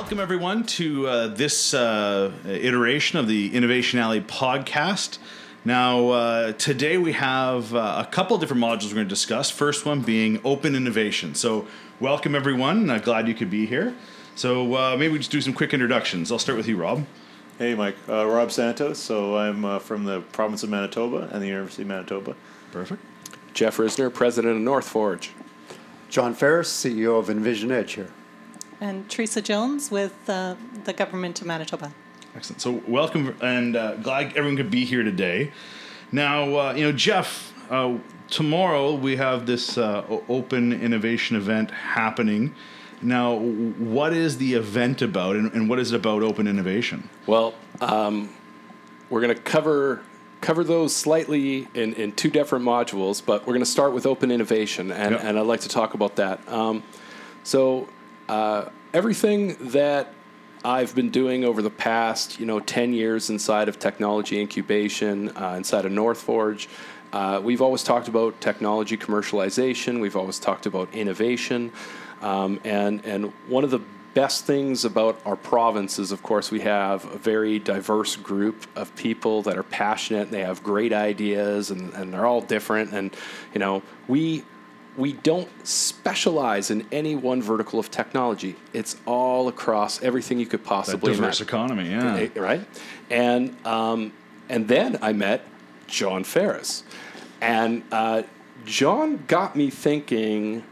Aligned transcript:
welcome 0.00 0.18
everyone 0.18 0.64
to 0.64 1.06
uh, 1.06 1.26
this 1.26 1.74
uh, 1.74 2.32
iteration 2.46 3.18
of 3.18 3.28
the 3.28 3.54
Innovation 3.54 3.98
Alley 3.98 4.22
podcast. 4.22 5.18
Now, 5.62 6.08
uh, 6.08 6.52
today 6.52 6.96
we 6.96 7.12
have 7.12 7.74
uh, 7.74 8.02
a 8.08 8.10
couple 8.10 8.38
different 8.38 8.62
modules 8.62 8.86
we're 8.86 8.94
going 8.94 9.06
to 9.06 9.10
discuss. 9.10 9.50
First 9.50 9.84
one 9.84 10.00
being 10.00 10.40
open 10.42 10.74
innovation. 10.74 11.34
So, 11.34 11.66
welcome 12.00 12.34
everyone. 12.34 12.88
Uh, 12.88 12.96
glad 12.96 13.28
you 13.28 13.34
could 13.34 13.50
be 13.50 13.66
here. 13.66 13.94
So, 14.36 14.74
uh, 14.74 14.96
maybe 14.96 15.12
we 15.12 15.18
just 15.18 15.30
do 15.30 15.42
some 15.42 15.52
quick 15.52 15.74
introductions. 15.74 16.32
I'll 16.32 16.38
start 16.38 16.56
with 16.56 16.66
you, 16.66 16.78
Rob. 16.78 17.04
Hey, 17.58 17.74
Mike. 17.74 17.96
Uh, 18.08 18.26
Rob 18.26 18.50
Santos. 18.50 18.98
So 18.98 19.36
I'm 19.36 19.66
uh, 19.66 19.80
from 19.80 20.04
the 20.04 20.22
province 20.32 20.62
of 20.62 20.70
Manitoba 20.70 21.28
and 21.30 21.42
the 21.42 21.46
University 21.46 21.82
of 21.82 21.88
Manitoba. 21.88 22.36
Perfect. 22.72 23.04
Jeff 23.52 23.76
Ryzner, 23.76 24.12
president 24.12 24.56
of 24.56 24.62
North 24.62 24.88
Forge. 24.88 25.32
John 26.08 26.32
Ferris, 26.32 26.72
CEO 26.72 27.18
of 27.18 27.28
Envision 27.28 27.70
Edge 27.70 27.92
here. 27.92 28.08
And 28.80 29.08
Teresa 29.10 29.42
Jones 29.42 29.90
with 29.90 30.14
uh, 30.28 30.54
the 30.84 30.92
Government 30.92 31.40
of 31.40 31.46
Manitoba. 31.46 31.92
Excellent. 32.34 32.62
So, 32.62 32.82
welcome 32.86 33.36
and 33.42 33.76
uh, 33.76 33.96
glad 33.96 34.28
everyone 34.36 34.56
could 34.56 34.70
be 34.70 34.84
here 34.84 35.02
today. 35.02 35.52
Now, 36.12 36.54
uh, 36.56 36.72
you 36.74 36.84
know, 36.84 36.92
Jeff, 36.92 37.52
uh, 37.70 37.98
tomorrow 38.28 38.94
we 38.94 39.16
have 39.16 39.46
this 39.46 39.76
uh, 39.76 40.04
open 40.28 40.72
innovation 40.72 41.36
event 41.36 41.70
happening. 41.70 42.54
Now, 43.02 43.34
what 43.34 44.12
is 44.12 44.38
the 44.38 44.54
event 44.54 45.02
about 45.02 45.36
and, 45.36 45.52
and 45.52 45.68
what 45.68 45.78
is 45.78 45.92
it 45.92 45.96
about 45.96 46.22
open 46.22 46.46
innovation? 46.46 47.08
Well, 47.26 47.54
um, 47.80 48.30
we're 49.08 49.20
going 49.20 49.34
to 49.34 49.42
cover 49.42 50.02
cover 50.40 50.64
those 50.64 50.96
slightly 50.96 51.68
in, 51.74 51.92
in 51.94 52.12
two 52.12 52.30
different 52.30 52.64
modules, 52.64 53.22
but 53.24 53.42
we're 53.42 53.52
going 53.52 53.60
to 53.60 53.70
start 53.70 53.92
with 53.92 54.06
open 54.06 54.30
innovation, 54.30 54.90
and, 54.90 55.14
Yeah. 55.14 55.20
and 55.28 55.38
I'd 55.38 55.44
like 55.44 55.60
to 55.60 55.68
talk 55.68 55.92
about 55.92 56.16
that. 56.16 56.40
Um, 56.48 56.82
so, 57.42 57.86
uh, 58.30 58.68
everything 58.94 59.56
that 59.72 60.14
I've 60.64 60.94
been 60.94 61.10
doing 61.10 61.44
over 61.44 61.62
the 61.62 61.70
past, 61.70 62.38
you 62.38 62.46
know, 62.46 62.60
10 62.60 62.92
years 62.92 63.28
inside 63.28 63.68
of 63.68 63.80
technology 63.80 64.40
incubation, 64.40 65.30
uh, 65.30 65.54
inside 65.56 65.84
of 65.84 65.90
North 65.90 66.20
Forge, 66.22 66.68
uh, 67.12 67.40
we've 67.42 67.60
always 67.60 67.82
talked 67.82 68.06
about 68.06 68.40
technology 68.40 68.96
commercialization. 68.96 70.00
We've 70.00 70.14
always 70.14 70.38
talked 70.38 70.66
about 70.66 70.94
innovation. 70.94 71.72
Um, 72.22 72.60
and, 72.62 73.04
and 73.04 73.32
one 73.48 73.64
of 73.64 73.72
the 73.72 73.80
best 74.14 74.44
things 74.44 74.84
about 74.84 75.20
our 75.26 75.34
province 75.34 75.98
is, 75.98 76.12
of 76.12 76.22
course, 76.22 76.52
we 76.52 76.60
have 76.60 77.04
a 77.12 77.18
very 77.18 77.58
diverse 77.58 78.14
group 78.14 78.64
of 78.76 78.94
people 78.94 79.42
that 79.42 79.58
are 79.58 79.64
passionate. 79.64 80.30
They 80.30 80.44
have 80.44 80.62
great 80.62 80.92
ideas, 80.92 81.72
and, 81.72 81.92
and 81.94 82.14
they're 82.14 82.26
all 82.26 82.42
different. 82.42 82.92
And, 82.92 83.16
you 83.54 83.58
know, 83.58 83.82
we 84.06 84.44
we 84.96 85.12
don't 85.12 85.48
specialize 85.66 86.70
in 86.70 86.86
any 86.90 87.14
one 87.14 87.42
vertical 87.42 87.78
of 87.78 87.90
technology. 87.90 88.56
It's 88.72 88.96
all 89.06 89.48
across 89.48 90.02
everything 90.02 90.38
you 90.38 90.46
could 90.46 90.64
possibly 90.64 91.12
That 91.12 91.16
diverse 91.16 91.40
imagine. 91.40 91.46
economy, 91.46 91.90
yeah. 91.90 92.16
Eh, 92.16 92.40
right? 92.40 92.66
And 93.08 93.66
um, 93.66 94.12
and 94.48 94.66
then 94.68 94.98
I 95.00 95.12
met 95.12 95.44
John 95.86 96.24
Ferris, 96.24 96.82
and 97.40 97.82
uh, 97.92 98.22
John 98.64 99.24
got 99.26 99.56
me 99.56 99.70
thinking 99.70 100.64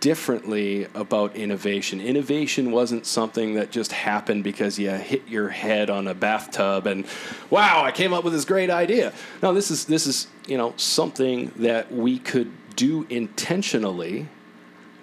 differently 0.00 0.86
about 0.94 1.34
innovation. 1.34 2.00
Innovation 2.00 2.70
wasn't 2.70 3.04
something 3.04 3.54
that 3.54 3.70
just 3.70 3.92
happened 3.92 4.44
because 4.44 4.78
you 4.78 4.90
hit 4.90 5.26
your 5.26 5.48
head 5.48 5.90
on 5.90 6.06
a 6.06 6.14
bathtub 6.14 6.86
and 6.86 7.04
wow, 7.50 7.84
I 7.84 7.90
came 7.90 8.12
up 8.12 8.24
with 8.24 8.32
this 8.32 8.44
great 8.44 8.70
idea. 8.70 9.12
No, 9.42 9.52
this 9.52 9.70
is 9.70 9.86
this 9.86 10.06
is, 10.06 10.28
you 10.46 10.56
know, 10.56 10.72
something 10.76 11.52
that 11.56 11.92
we 11.92 12.18
could 12.18 12.52
do 12.78 13.04
intentionally 13.10 14.28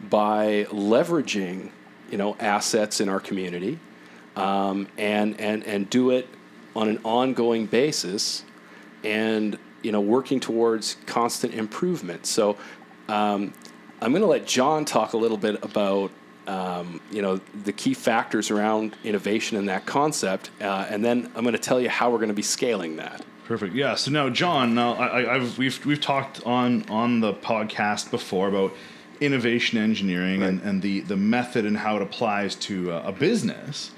by 0.10 0.66
leveraging, 0.70 1.72
you 2.10 2.18
know, 2.18 2.38
assets 2.40 3.02
in 3.02 3.10
our 3.10 3.20
community 3.20 3.78
um, 4.38 4.88
and 4.98 5.40
and 5.40 5.64
and 5.66 5.90
do 5.90 6.12
it 6.12 6.28
on 6.74 6.88
an 6.88 7.00
ongoing 7.04 7.66
basis, 7.66 8.44
and 9.04 9.60
you 9.84 9.92
know, 9.92 10.00
working 10.00 10.40
towards 10.40 10.96
constant 11.06 11.54
improvement. 11.54 12.26
So, 12.26 12.58
um, 13.10 13.54
I'm 14.02 14.12
going 14.12 14.22
to 14.22 14.28
let 14.28 14.48
John 14.48 14.86
talk 14.86 15.14
a 15.14 15.18
little 15.18 15.38
bit 15.38 15.64
about. 15.64 16.12
Um, 16.48 17.02
you 17.10 17.24
know 17.24 17.38
the 17.64 17.74
key 17.74 17.96
factors 17.96 18.52
around 18.52 18.96
innovation 19.04 19.58
and 19.58 19.68
that 19.68 19.88
concept, 19.88 20.52
uh, 20.62 20.86
and 20.92 21.04
then 21.04 21.32
I'm 21.36 21.42
going 21.42 21.56
to 21.56 21.60
tell 21.60 21.82
you 21.82 21.90
how 21.90 22.12
we're 22.12 22.20
going 22.20 22.28
to 22.28 22.36
be 22.36 22.44
scaling 22.44 22.98
that. 22.98 23.26
Perfect. 23.46 23.76
Yeah. 23.76 23.96
So 23.96 24.10
now, 24.12 24.30
John, 24.30 24.74
now 24.74 24.94
I, 24.94 25.22
I- 25.22 25.36
I've 25.36 25.58
we've 25.58 25.86
we've 25.86 26.02
talked 26.02 26.44
on 26.46 26.84
on 26.90 27.20
the 27.20 27.34
podcast 27.34 28.10
before 28.12 28.48
about 28.48 28.74
innovation 29.22 29.78
engineering 29.78 30.42
and, 30.44 30.62
and 30.62 30.82
the 30.82 31.02
the 31.02 31.16
method 31.16 31.66
and 31.66 31.78
how 31.78 31.96
it 31.96 32.02
applies 32.02 32.56
to 32.56 32.92
uh, 32.92 33.04
a 33.06 33.12
business. 33.12 33.92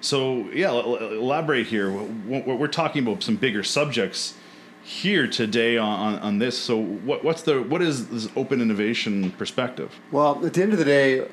So 0.00 0.48
yeah, 0.52 0.68
el- 0.68 0.96
el- 0.98 1.12
elaborate 1.12 1.66
here. 1.66 1.90
We're, 1.90 2.56
we're 2.56 2.66
talking 2.66 3.06
about 3.06 3.22
some 3.22 3.36
bigger 3.36 3.62
subjects 3.62 4.34
here 4.82 5.26
today 5.26 5.76
on, 5.78 6.14
on, 6.14 6.18
on 6.20 6.38
this. 6.38 6.58
So 6.58 6.78
what 6.82 7.22
what's 7.24 7.42
the 7.42 7.62
what 7.62 7.82
is 7.82 8.08
this 8.08 8.28
open 8.36 8.62
innovation 8.62 9.32
perspective? 9.32 9.92
Well, 10.12 10.44
at 10.46 10.54
the 10.54 10.62
end 10.62 10.72
of 10.72 10.78
the 10.78 10.84
day, 10.86 11.26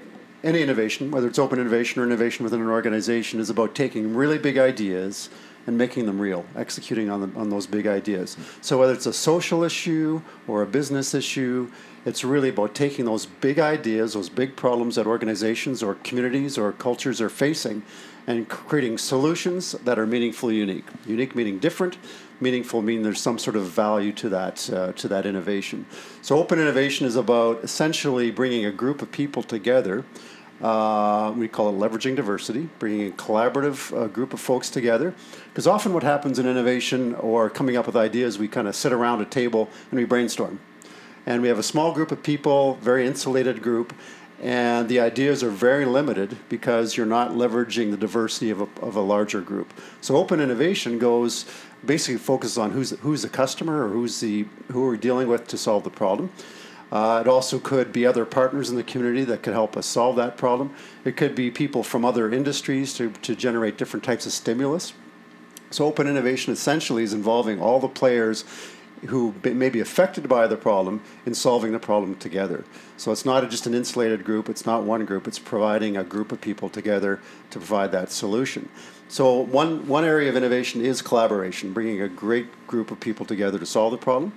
any 0.44 0.62
innovation, 0.62 1.10
whether 1.10 1.28
it's 1.28 1.40
open 1.40 1.58
innovation 1.60 2.02
or 2.02 2.06
innovation 2.06 2.44
within 2.44 2.60
an 2.60 2.70
organization, 2.70 3.40
is 3.40 3.50
about 3.50 3.76
taking 3.76 4.14
really 4.14 4.38
big 4.38 4.58
ideas 4.58 5.30
and 5.68 5.78
making 5.78 6.06
them 6.06 6.20
real, 6.20 6.46
executing 6.56 7.10
on, 7.10 7.22
them, 7.22 7.34
on 7.36 7.50
those 7.50 7.68
big 7.68 7.88
ideas. 7.88 8.38
So 8.62 8.80
whether 8.80 8.94
it's 8.94 9.06
a 9.06 9.14
social 9.14 9.64
issue 9.64 10.22
or 10.48 10.62
a 10.62 10.66
business 10.66 11.14
issue, 11.14 11.72
it's 12.06 12.24
really 12.24 12.50
about 12.50 12.74
taking 12.74 13.06
those 13.06 13.28
big 13.28 13.60
ideas, 13.60 14.14
those 14.14 14.30
big 14.30 14.56
problems 14.56 14.96
that 14.96 15.06
organizations 15.06 15.84
or 15.84 15.96
communities 15.96 16.58
or 16.58 16.72
cultures 16.72 17.22
are 17.22 17.30
facing, 17.30 17.84
and 18.28 18.48
creating 18.50 18.98
solutions 18.98 19.74
that 19.84 19.98
are 19.98 20.06
meaningfully 20.06 20.56
unique. 20.56 20.86
Unique 21.06 21.36
meaning 21.36 21.60
different, 21.60 21.98
meaningful 22.40 22.82
meaning 22.82 23.04
there's 23.04 23.22
some 23.22 23.38
sort 23.38 23.56
of 23.56 23.66
value 23.66 24.12
to 24.12 24.30
that 24.30 24.70
uh, 24.72 24.92
to 24.94 25.08
that 25.08 25.26
innovation. 25.26 25.86
So 26.22 26.38
open 26.38 26.60
innovation 26.60 27.06
is 27.08 27.16
about 27.16 27.64
essentially 27.64 28.32
bringing 28.32 28.66
a 28.66 28.72
group 28.72 29.02
of 29.02 29.12
people 29.12 29.44
together. 29.44 30.04
Uh, 30.62 31.34
we 31.36 31.48
call 31.48 31.70
it 31.70 31.74
leveraging 31.74 32.16
diversity, 32.16 32.70
bringing 32.78 33.08
a 33.08 33.12
collaborative 33.12 33.98
uh, 33.98 34.08
group 34.08 34.34
of 34.34 34.40
folks 34.40 34.70
together. 34.70 35.14
Because 35.46 35.66
often 35.66 35.94
what 35.94 36.04
happens 36.04 36.38
in 36.38 36.48
innovation 36.48 37.16
or 37.16 37.50
coming 37.50 37.78
up 37.78 37.88
with 37.88 37.96
ideas, 37.96 38.38
we 38.38 38.48
kind 38.48 38.68
of 38.68 38.76
sit 38.76 38.94
around 38.94 39.22
a 39.22 39.26
table 39.26 39.70
and 39.90 40.00
we 40.00 40.06
brainstorm 40.06 40.60
and 41.26 41.42
we 41.42 41.48
have 41.48 41.60
a 41.60 41.64
small 41.64 41.94
group 41.94 42.12
of 42.12 42.24
people, 42.24 42.76
very 42.76 43.06
insulated 43.06 43.62
group, 43.62 43.94
and 44.42 44.90
the 44.90 45.00
ideas 45.00 45.44
are 45.44 45.52
very 45.52 45.86
limited 45.86 46.38
because 46.50 46.98
you're 46.98 47.06
not 47.06 47.32
leveraging 47.32 47.92
the 47.92 47.98
diversity 47.98 48.50
of 48.50 48.62
a, 48.62 48.68
of 48.82 48.96
a 48.96 49.02
larger 49.02 49.40
group. 49.40 49.72
So 50.02 50.18
open 50.18 50.40
innovation 50.40 50.98
goes 50.98 51.46
basically 51.86 52.18
focuses 52.18 52.58
on 52.58 52.72
who's 52.72 52.92
who's 53.02 53.22
the 53.22 53.30
customer 53.30 53.86
or 53.86 53.90
who's 53.90 54.20
the 54.20 54.46
who 54.72 54.84
are 54.86 54.92
we 54.92 54.98
dealing 54.98 55.28
with 55.28 55.48
to 55.48 55.58
solve 55.58 55.84
the 55.84 55.92
problem. 55.92 56.32
Uh, 56.92 57.22
it 57.26 57.28
also 57.28 57.58
could 57.58 57.94
be 57.94 58.06
other 58.06 58.26
partners 58.26 58.70
in 58.70 58.76
the 58.76 58.84
community 58.84 59.24
that 59.24 59.42
could 59.42 59.54
help 59.54 59.78
us 59.78 59.86
solve 59.86 60.18
that 60.18 60.36
problem. 60.36 60.74
It 61.06 61.16
could 61.16 61.36
be 61.36 61.50
people 61.50 61.84
from 61.84 62.04
other 62.04 62.32
industries 62.32 62.94
to, 62.96 63.12
to 63.22 63.36
generate 63.36 63.78
different 63.78 64.04
types 64.04 64.26
of 64.26 64.34
stimulus. 64.34 64.94
So 65.70 65.86
open 65.86 66.06
innovation 66.06 66.52
essentially 66.52 67.04
is 67.04 67.14
involving 67.14 67.62
all 67.62 67.80
the 67.80 67.88
players 67.88 68.44
who 69.08 69.34
may 69.44 69.70
be 69.70 69.80
affected 69.80 70.28
by 70.30 70.46
the 70.46 70.58
problem 70.58 71.02
in 71.26 71.34
solving 71.34 71.72
the 71.72 71.80
problem 71.80 72.16
together. 72.16 72.64
So 72.98 73.12
it's 73.12 73.26
not 73.26 73.50
just 73.50 73.66
an 73.66 73.74
insulated 73.74 74.24
group, 74.24 74.48
it's 74.48 74.66
not 74.66 74.84
one 74.84 75.06
group, 75.06 75.28
it's 75.28 75.40
providing 75.40 75.98
a 75.98 76.04
group 76.04 76.32
of 76.32 76.40
people 76.40 76.70
together 76.70 77.20
to 77.50 77.58
provide 77.58 77.92
that 77.94 78.12
solution. 78.12 78.70
So 79.08 79.40
one, 79.40 79.88
one 79.88 80.06
area 80.06 80.30
of 80.30 80.36
innovation 80.36 80.82
is 80.86 81.02
collaboration, 81.02 81.74
bringing 81.74 82.02
a 82.02 82.08
great 82.08 82.68
group 82.68 82.92
of 82.92 83.00
people 83.00 83.26
together 83.26 83.58
to 83.58 83.66
solve 83.66 83.92
the 83.92 83.98
problem. 83.98 84.34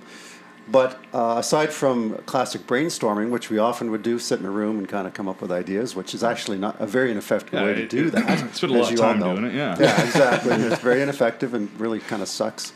But 0.67 0.99
uh, 1.13 1.35
aside 1.37 1.71
from 1.71 2.15
classic 2.25 2.65
brainstorming, 2.65 3.29
which 3.29 3.51
we 3.51 3.59
often 3.59 3.91
would 3.91 4.01
do, 4.01 4.17
sit 4.17 4.39
in 4.39 4.45
a 4.47 4.49
room 4.51 4.79
and 4.79 4.89
kind 4.89 5.05
of 5.05 5.13
come 5.13 5.27
up 5.27 5.39
with 5.41 5.51
ideas, 5.51 5.95
which 5.95 6.15
is 6.15 6.23
actually 6.23 6.57
not 6.57 6.75
a 6.81 6.87
very 6.87 7.11
ineffective 7.11 7.53
Yeah, 7.53 7.65
way 7.65 7.73
to 7.75 7.81
it- 7.83 7.89
do 7.89 8.07
it- 8.07 8.13
that. 8.13 8.55
spend 8.55 8.71
a 8.73 8.75
lot 8.79 8.91
as 8.91 8.99
of 8.99 9.05
time 9.05 9.19
doing 9.19 9.45
it, 9.45 9.53
yeah. 9.53 9.77
Yeah, 9.79 10.03
exactly. 10.03 10.53
it's 10.53 10.81
very 10.81 11.01
ineffective 11.03 11.53
and 11.53 11.69
really 11.79 11.99
kind 11.99 12.21
of 12.23 12.27
sucks. 12.27 12.73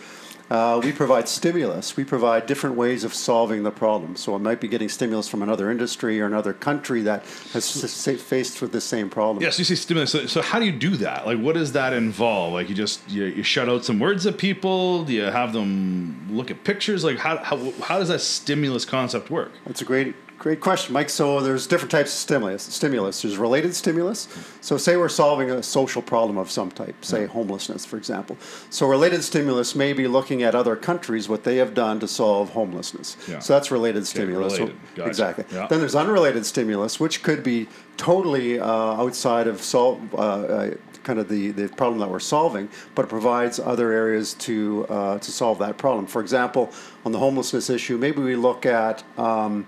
Uh, 0.49 0.81
we 0.83 0.91
provide 0.91 1.29
stimulus. 1.29 1.95
We 1.95 2.03
provide 2.03 2.47
different 2.47 2.75
ways 2.75 3.03
of 3.03 3.13
solving 3.13 3.61
the 3.63 3.71
problem. 3.71 4.15
So 4.15 4.35
it 4.35 4.39
might 4.39 4.59
be 4.59 4.67
getting 4.67 4.89
stimulus 4.89 5.27
from 5.29 5.43
another 5.43 5.69
industry 5.69 6.19
or 6.19 6.25
another 6.25 6.53
country 6.53 7.01
that 7.03 7.21
has 7.53 7.83
s- 7.83 8.21
faced 8.21 8.59
with 8.61 8.71
the 8.71 8.81
same 8.81 9.09
problem. 9.11 9.43
Yes, 9.43 9.59
you 9.59 9.65
say 9.65 9.75
stimulus. 9.75 10.11
So, 10.11 10.25
so 10.25 10.41
how 10.41 10.57
do 10.59 10.65
you 10.65 10.71
do 10.71 10.97
that? 10.97 11.27
Like, 11.27 11.37
what 11.39 11.53
does 11.53 11.73
that 11.73 11.93
involve? 11.93 12.53
Like, 12.53 12.67
you 12.67 12.73
just 12.75 13.07
you, 13.09 13.25
you 13.25 13.43
shut 13.43 13.69
out 13.69 13.85
some 13.85 13.99
words 13.99 14.25
at 14.25 14.37
people? 14.39 15.03
Do 15.03 15.13
you 15.13 15.21
have 15.23 15.53
them 15.53 16.27
look 16.31 16.49
at 16.49 16.63
pictures? 16.63 17.03
Like, 17.03 17.19
how 17.19 17.37
how, 17.37 17.71
how 17.81 17.99
does 17.99 18.07
that 18.07 18.21
stimulus 18.21 18.85
concept 18.85 19.29
work? 19.29 19.51
It's 19.67 19.81
a 19.81 19.85
great, 19.85 20.15
Great 20.39 20.61
question, 20.61 20.93
Mike. 20.93 21.09
So 21.09 21.41
there's 21.41 21.67
different 21.67 21.91
types 21.91 22.13
of 22.13 22.19
stimulus. 22.19 22.63
Stimulus. 22.63 23.21
There's 23.21 23.37
related 23.37 23.75
stimulus. 23.75 24.29
So 24.61 24.77
say 24.77 24.95
we're 24.95 25.09
solving 25.09 25.51
a 25.51 25.61
social 25.61 26.01
problem 26.01 26.37
of 26.37 26.49
some 26.49 26.71
type, 26.71 27.03
say 27.03 27.25
homelessness, 27.25 27.85
for 27.85 27.97
example. 27.97 28.37
So 28.69 28.87
related 28.87 29.21
stimulus 29.21 29.75
may 29.75 29.91
be 29.91 30.07
looking 30.07 30.41
at 30.43 30.55
other 30.55 30.77
countries 30.77 31.27
what 31.27 31.43
they 31.43 31.57
have 31.57 31.73
done 31.73 31.99
to 31.99 32.07
solve 32.07 32.51
homelessness. 32.51 33.17
Yeah. 33.27 33.39
So 33.39 33.53
that's 33.53 33.69
related 33.69 34.07
stimulus. 34.07 34.53
Related. 34.53 34.79
Gotcha. 34.95 35.09
Exactly. 35.09 35.45
Yeah. 35.51 35.67
Then 35.67 35.79
there's 35.79 35.95
unrelated 35.95 36.45
stimulus, 36.45 37.01
which 37.01 37.21
could 37.21 37.43
be 37.43 37.67
totally 37.97 38.61
uh, 38.61 38.65
outside 38.65 39.45
of 39.45 39.61
sol- 39.61 39.99
uh, 40.13 40.17
uh, 40.17 40.73
kind 41.03 41.19
of 41.19 41.27
the, 41.27 41.51
the 41.51 41.67
problem 41.67 41.99
that 41.99 42.09
we're 42.09 42.19
solving, 42.19 42.69
but 42.95 43.03
it 43.03 43.09
provides 43.09 43.59
other 43.59 43.91
areas 43.91 44.35
to 44.35 44.85
uh, 44.89 45.17
to 45.17 45.31
solve 45.31 45.59
that 45.59 45.77
problem. 45.77 46.05
For 46.05 46.21
example, 46.21 46.71
on 47.03 47.11
the 47.11 47.19
homelessness 47.19 47.69
issue, 47.69 47.97
maybe 47.97 48.21
we 48.21 48.35
look 48.35 48.65
at 48.65 49.03
um, 49.17 49.65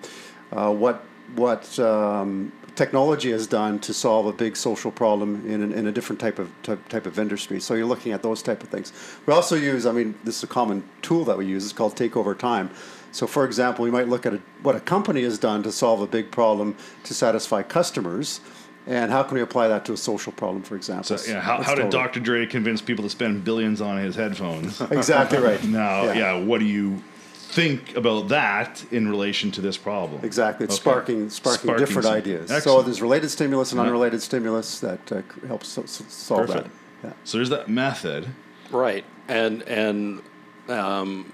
uh, 0.52 0.72
what 0.72 1.04
what 1.36 1.80
um, 1.80 2.52
technology 2.76 3.32
has 3.32 3.48
done 3.48 3.80
to 3.80 3.94
solve 3.94 4.26
a 4.26 4.34
big 4.34 4.56
social 4.56 4.92
problem 4.92 5.50
in, 5.50 5.62
an, 5.62 5.72
in 5.72 5.88
a 5.88 5.92
different 5.92 6.20
type 6.20 6.40
of 6.40 6.52
type, 6.64 6.88
type 6.90 7.06
of 7.06 7.20
industry. 7.20 7.60
So 7.60 7.74
you're 7.74 7.86
looking 7.86 8.12
at 8.12 8.22
those 8.22 8.42
type 8.42 8.64
of 8.64 8.70
things. 8.70 8.92
We 9.26 9.34
also 9.34 9.56
use, 9.56 9.86
I 9.86 9.92
mean, 9.92 10.16
this 10.24 10.38
is 10.38 10.44
a 10.44 10.48
common 10.48 10.84
tool 11.02 11.26
that 11.26 11.38
we 11.38 11.46
use. 11.46 11.64
It's 11.64 11.74
called 11.74 11.96
take 11.96 12.18
over 12.18 12.36
time. 12.36 12.70
So, 13.12 13.28
for 13.28 13.46
example, 13.46 13.84
we 13.84 13.92
might 13.92 14.08
look 14.08 14.26
at 14.26 14.34
a, 14.34 14.42
what 14.64 14.76
a 14.76 14.80
company 14.80 15.24
has 15.24 15.38
done 15.38 15.64
to 15.64 15.72
solve 15.72 16.02
a 16.02 16.08
big 16.08 16.32
problem 16.32 16.76
to 17.04 17.14
satisfy 17.14 17.62
customers, 17.62 18.40
and 18.88 19.12
how 19.12 19.22
can 19.24 19.36
we 19.36 19.42
apply 19.42 19.68
that 19.68 19.86
to 19.86 19.94
a 19.94 19.98
social 19.98 20.32
problem, 20.32 20.64
for 20.64 20.76
example? 20.76 21.18
So, 21.18 21.32
yeah, 21.32 21.42
how, 21.42 21.62
how 21.62 21.76
did 21.76 21.90
Dr. 21.90 22.22
Dre 22.22 22.46
convince 22.46 22.82
people 22.82 23.04
to 23.04 23.10
spend 23.10 23.44
billions 23.44 23.82
on 23.82 23.98
his 23.98 24.16
headphones? 24.16 24.80
Exactly 24.92 25.40
right. 25.40 25.62
now, 25.66 26.04
yeah. 26.14 26.40
what 26.40 26.60
do 26.60 26.66
you 26.66 27.04
think 27.52 27.96
about 27.98 28.30
that 28.30 28.84
in 28.92 29.10
relation 29.10 29.52
to 29.52 29.62
this 29.62 29.78
problem? 29.78 30.24
Exactly, 30.24 30.64
it's 30.64 30.76
Okay. 30.76 30.82
sparking, 30.82 31.30
sparking 31.30 31.76
different 31.78 32.06
some- 32.06 32.14
ideas. 32.16 32.64
So 32.64 32.82
there's 32.82 33.02
related 33.02 33.30
stimulus 33.30 33.72
and 33.72 33.80
Yeah. 33.80 33.88
unrelated 33.88 34.22
stimulus 34.22 34.80
that 34.80 35.12
uh, 35.12 35.22
helps 35.48 35.68
so, 35.68 35.84
so- 35.86 36.06
solve 36.08 36.48
Perfect. 36.48 36.70
that. 37.02 37.08
Yeah. 37.08 37.14
So 37.24 37.38
there's 37.38 37.50
that 37.50 37.68
method. 37.70 38.28
Right, 38.72 39.04
and 39.28 39.64
and 39.64 40.22
um, 40.70 41.32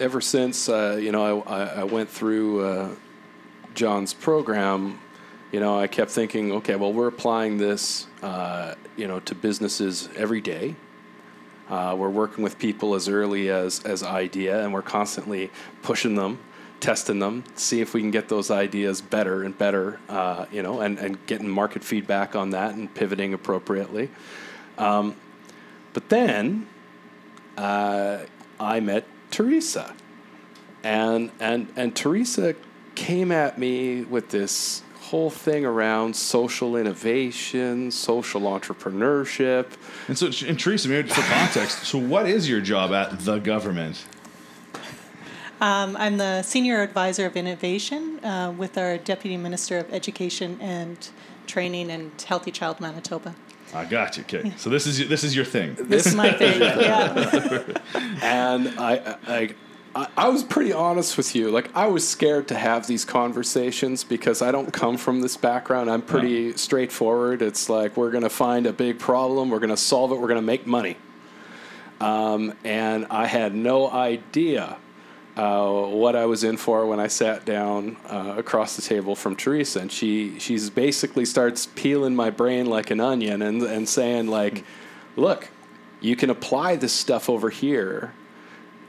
ever 0.00 0.20
since 0.20 0.68
uh, 0.68 0.98
you 1.00 1.12
know 1.12 1.42
I, 1.42 1.58
I, 1.62 1.66
I 1.80 1.84
went 1.84 2.08
through 2.08 2.64
uh, 2.66 2.88
John's 3.74 4.12
program, 4.14 4.98
you 5.52 5.60
know 5.60 5.78
I 5.78 5.86
kept 5.86 6.10
thinking, 6.10 6.50
okay, 6.52 6.74
well 6.74 6.92
we're 6.92 7.06
applying 7.06 7.58
this, 7.58 8.08
uh, 8.22 8.74
you 8.96 9.06
know, 9.06 9.20
to 9.20 9.34
businesses 9.34 10.08
every 10.16 10.40
day. 10.40 10.74
Uh, 11.68 11.96
we're 11.98 12.08
working 12.08 12.44
with 12.44 12.58
people 12.58 12.94
as 12.94 13.08
early 13.08 13.50
as 13.50 13.82
as 13.84 14.02
idea, 14.02 14.62
and 14.62 14.72
we're 14.72 14.82
constantly 14.82 15.50
pushing 15.82 16.14
them, 16.14 16.38
testing 16.78 17.18
them, 17.18 17.42
see 17.56 17.80
if 17.80 17.92
we 17.92 18.00
can 18.00 18.10
get 18.10 18.28
those 18.28 18.50
ideas 18.50 19.00
better 19.00 19.42
and 19.42 19.58
better, 19.58 19.98
uh, 20.08 20.46
you 20.52 20.62
know, 20.62 20.80
and 20.80 20.98
and 20.98 21.24
getting 21.26 21.48
market 21.48 21.82
feedback 21.82 22.36
on 22.36 22.50
that 22.50 22.74
and 22.74 22.94
pivoting 22.94 23.34
appropriately. 23.34 24.10
Um, 24.78 25.16
but 25.92 26.08
then 26.08 26.68
uh, 27.56 28.18
I 28.60 28.80
met 28.80 29.04
Teresa, 29.30 29.94
and 30.84 31.32
and 31.40 31.72
and 31.74 31.96
Teresa 31.96 32.54
came 32.94 33.32
at 33.32 33.58
me 33.58 34.02
with 34.02 34.30
this 34.30 34.82
whole 35.06 35.30
thing 35.30 35.64
around 35.64 36.16
social 36.16 36.76
innovation, 36.76 37.92
social 37.92 38.40
entrepreneurship. 38.42 39.66
And 40.08 40.18
so, 40.18 40.26
and 40.46 40.58
Teresa, 40.58 40.88
maybe 40.88 41.08
for 41.08 41.20
context, 41.22 41.84
so 41.84 41.96
what 41.96 42.28
is 42.28 42.48
your 42.48 42.60
job 42.60 42.92
at 42.92 43.20
the 43.20 43.38
government? 43.38 44.04
Um, 45.60 45.96
I'm 45.96 46.16
the 46.16 46.42
Senior 46.42 46.82
Advisor 46.82 47.24
of 47.24 47.36
Innovation 47.36 48.22
uh, 48.24 48.52
with 48.58 48.76
our 48.76 48.98
Deputy 48.98 49.36
Minister 49.36 49.78
of 49.78 49.92
Education 49.92 50.58
and 50.60 51.08
Training 51.46 51.90
and 51.90 52.10
Healthy 52.20 52.50
Child 52.50 52.80
Manitoba. 52.80 53.36
I 53.72 53.84
got 53.84 54.16
you. 54.16 54.24
Okay, 54.24 54.52
so 54.56 54.70
this 54.70 54.86
is 54.86 55.08
this 55.08 55.22
is 55.22 55.34
your 55.34 55.44
thing. 55.44 55.76
This 55.78 56.06
is 56.06 56.14
my 56.14 56.32
thing, 56.32 56.60
yeah. 56.60 57.62
and 58.22 58.68
I, 58.78 59.16
I, 59.26 59.54
I, 59.96 60.08
I 60.14 60.28
was 60.28 60.44
pretty 60.44 60.74
honest 60.74 61.16
with 61.16 61.34
you. 61.34 61.50
Like 61.50 61.74
I 61.74 61.86
was 61.86 62.06
scared 62.06 62.48
to 62.48 62.54
have 62.54 62.86
these 62.86 63.06
conversations 63.06 64.04
because 64.04 64.42
I 64.42 64.52
don't 64.52 64.70
come 64.70 64.98
from 64.98 65.22
this 65.22 65.38
background. 65.38 65.90
I'm 65.90 66.02
pretty 66.02 66.54
straightforward. 66.56 67.40
It's 67.40 67.70
like 67.70 67.96
we're 67.96 68.10
gonna 68.10 68.28
find 68.28 68.66
a 68.66 68.74
big 68.74 68.98
problem, 68.98 69.48
we're 69.48 69.58
gonna 69.58 69.76
solve 69.76 70.12
it, 70.12 70.20
we're 70.20 70.28
gonna 70.28 70.42
make 70.42 70.66
money. 70.66 70.98
Um, 71.98 72.52
and 72.62 73.06
I 73.08 73.26
had 73.26 73.54
no 73.54 73.90
idea 73.90 74.76
uh, 75.34 75.70
what 75.70 76.14
I 76.14 76.26
was 76.26 76.44
in 76.44 76.58
for 76.58 76.84
when 76.84 77.00
I 77.00 77.06
sat 77.06 77.46
down 77.46 77.96
uh, 78.06 78.34
across 78.36 78.76
the 78.76 78.82
table 78.82 79.16
from 79.16 79.34
Teresa, 79.34 79.80
and 79.80 79.90
she 79.90 80.38
she's 80.38 80.68
basically 80.68 81.24
starts 81.24 81.68
peeling 81.74 82.14
my 82.14 82.28
brain 82.28 82.66
like 82.66 82.90
an 82.90 83.00
onion 83.00 83.40
and 83.40 83.62
and 83.62 83.88
saying 83.88 84.26
like, 84.26 84.62
look, 85.16 85.48
you 86.00 86.16
can 86.16 86.28
apply 86.28 86.76
this 86.76 86.92
stuff 86.92 87.30
over 87.30 87.48
here, 87.48 88.12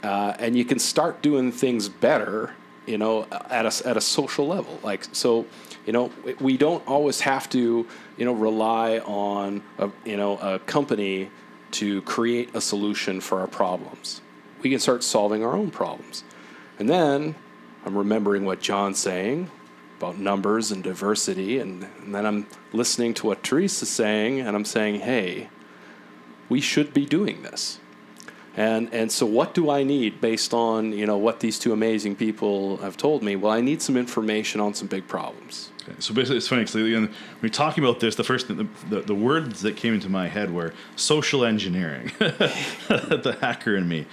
uh, 0.04 0.36
and 0.40 0.56
you 0.56 0.66
can 0.66 0.80
start 0.80 1.22
doing 1.22 1.52
things 1.52 1.90
better, 1.90 2.54
you 2.86 2.98
know, 2.98 3.26
at 3.50 3.66
a 3.66 3.88
at 3.88 3.98
a 3.98 4.02
social 4.02 4.48
level. 4.48 4.80
Like 4.84 5.08
so, 5.12 5.46
you 5.86 5.94
know, 5.94 6.12
we- 6.40 6.58
don't 6.58 6.86
always 6.88 7.22
have 7.22 7.50
to, 7.50 7.88
you 8.18 8.26
know, 8.26 8.34
rely 8.34 9.00
on 9.00 9.64
a 9.78 9.90
you 10.06 10.18
know 10.18 10.38
a 10.38 10.60
company 10.60 11.30
to 11.72 12.02
create 12.04 12.56
a 12.56 12.62
solution 12.62 13.20
for 13.22 13.40
our 13.40 13.48
problems. 13.48 14.22
We 14.62 14.70
can 14.70 14.80
start 14.80 15.04
solving 15.04 15.44
our 15.44 15.54
own 15.56 15.72
problems. 15.72 16.24
And 16.80 16.90
then 16.90 17.36
I'm 17.86 17.98
remembering 17.98 18.46
what 18.46 18.60
John's 18.60 19.00
saying 19.00 19.50
about 19.98 20.18
numbers 20.18 20.72
and 20.72 20.84
diversity, 20.84 21.58
and, 21.58 21.88
and 22.04 22.14
then 22.14 22.26
I'm 22.26 22.48
listening 22.72 23.14
to 23.16 23.28
what 23.28 23.44
Teresa's 23.44 23.90
saying, 23.90 24.40
and 24.42 24.56
I'm 24.56 24.66
saying, 24.66 25.00
hey, 25.02 25.50
we 26.50 26.62
should 26.62 26.94
be 26.94 27.06
doing 27.06 27.42
this. 27.42 27.80
And, 28.58 28.92
and 28.92 29.12
so 29.12 29.26
what 29.28 29.54
do 29.54 29.70
I 29.70 29.84
need 29.84 30.20
based 30.20 30.52
on 30.54 30.92
you 30.92 31.06
know 31.06 31.18
what 31.18 31.40
these 31.40 31.60
two 31.60 31.72
amazing 31.74 32.16
people 32.16 32.78
have 32.78 32.98
told 32.98 33.22
me? 33.22 33.36
Well, 33.36 33.52
I 33.54 33.62
need 33.62 33.82
some 33.84 33.96
information 33.96 34.60
on 34.60 34.74
some 34.74 34.88
big 34.88 35.08
problems. 35.08 35.70
Okay, 35.84 35.96
so 36.00 36.14
basically, 36.14 36.38
it's 36.38 36.48
funny 36.48 36.64
because 36.64 36.74
when 36.76 37.14
we're 37.42 37.50
talking 37.50 37.84
about 37.84 38.00
this, 38.00 38.16
the 38.16 38.24
first 38.24 38.48
the, 38.48 38.68
the, 38.90 39.02
the 39.02 39.16
words 39.16 39.62
that 39.62 39.78
came 39.78 39.94
into 39.94 40.10
my 40.10 40.28
head 40.28 40.52
were 40.52 40.74
social 40.96 41.46
engineering, 41.46 42.12
the 42.20 43.38
hacker 43.40 43.78
in 43.78 43.88
me. 43.88 44.06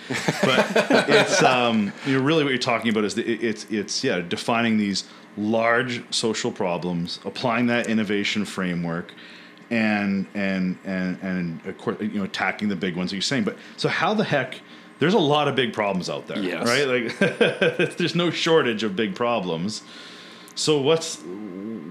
But 0.42 0.66
it's 1.08 1.42
um, 1.42 1.90
you 2.06 2.18
know 2.18 2.22
really 2.24 2.44
what 2.44 2.50
you're 2.50 2.58
talking 2.58 2.90
about 2.90 3.04
is 3.04 3.14
the, 3.14 3.26
it- 3.26 3.42
it's 3.42 3.64
it's 3.70 4.04
yeah 4.04 4.20
defining 4.20 4.76
these 4.76 5.04
large 5.38 6.02
social 6.14 6.52
problems, 6.52 7.18
applying 7.24 7.66
that 7.66 7.88
innovation 7.88 8.44
framework, 8.44 9.12
and 9.70 10.26
and 10.34 10.78
and 10.84 11.18
and 11.22 11.66
of 11.66 11.78
course 11.78 11.96
you 12.00 12.08
know 12.18 12.24
attacking 12.24 12.68
the 12.68 12.76
big 12.76 12.96
ones 12.96 13.10
that 13.10 13.16
you're 13.16 13.22
saying. 13.22 13.44
But 13.44 13.56
so 13.76 13.88
how 13.88 14.14
the 14.14 14.24
heck? 14.24 14.60
There's 15.00 15.14
a 15.14 15.18
lot 15.18 15.48
of 15.48 15.56
big 15.56 15.72
problems 15.72 16.08
out 16.08 16.28
there, 16.28 16.38
Yes. 16.38 16.66
right? 16.66 16.86
Like 16.86 17.18
there's 17.96 18.14
no 18.14 18.30
shortage 18.30 18.84
of 18.84 18.94
big 18.94 19.14
problems. 19.16 19.82
So 20.54 20.80
what's 20.80 21.20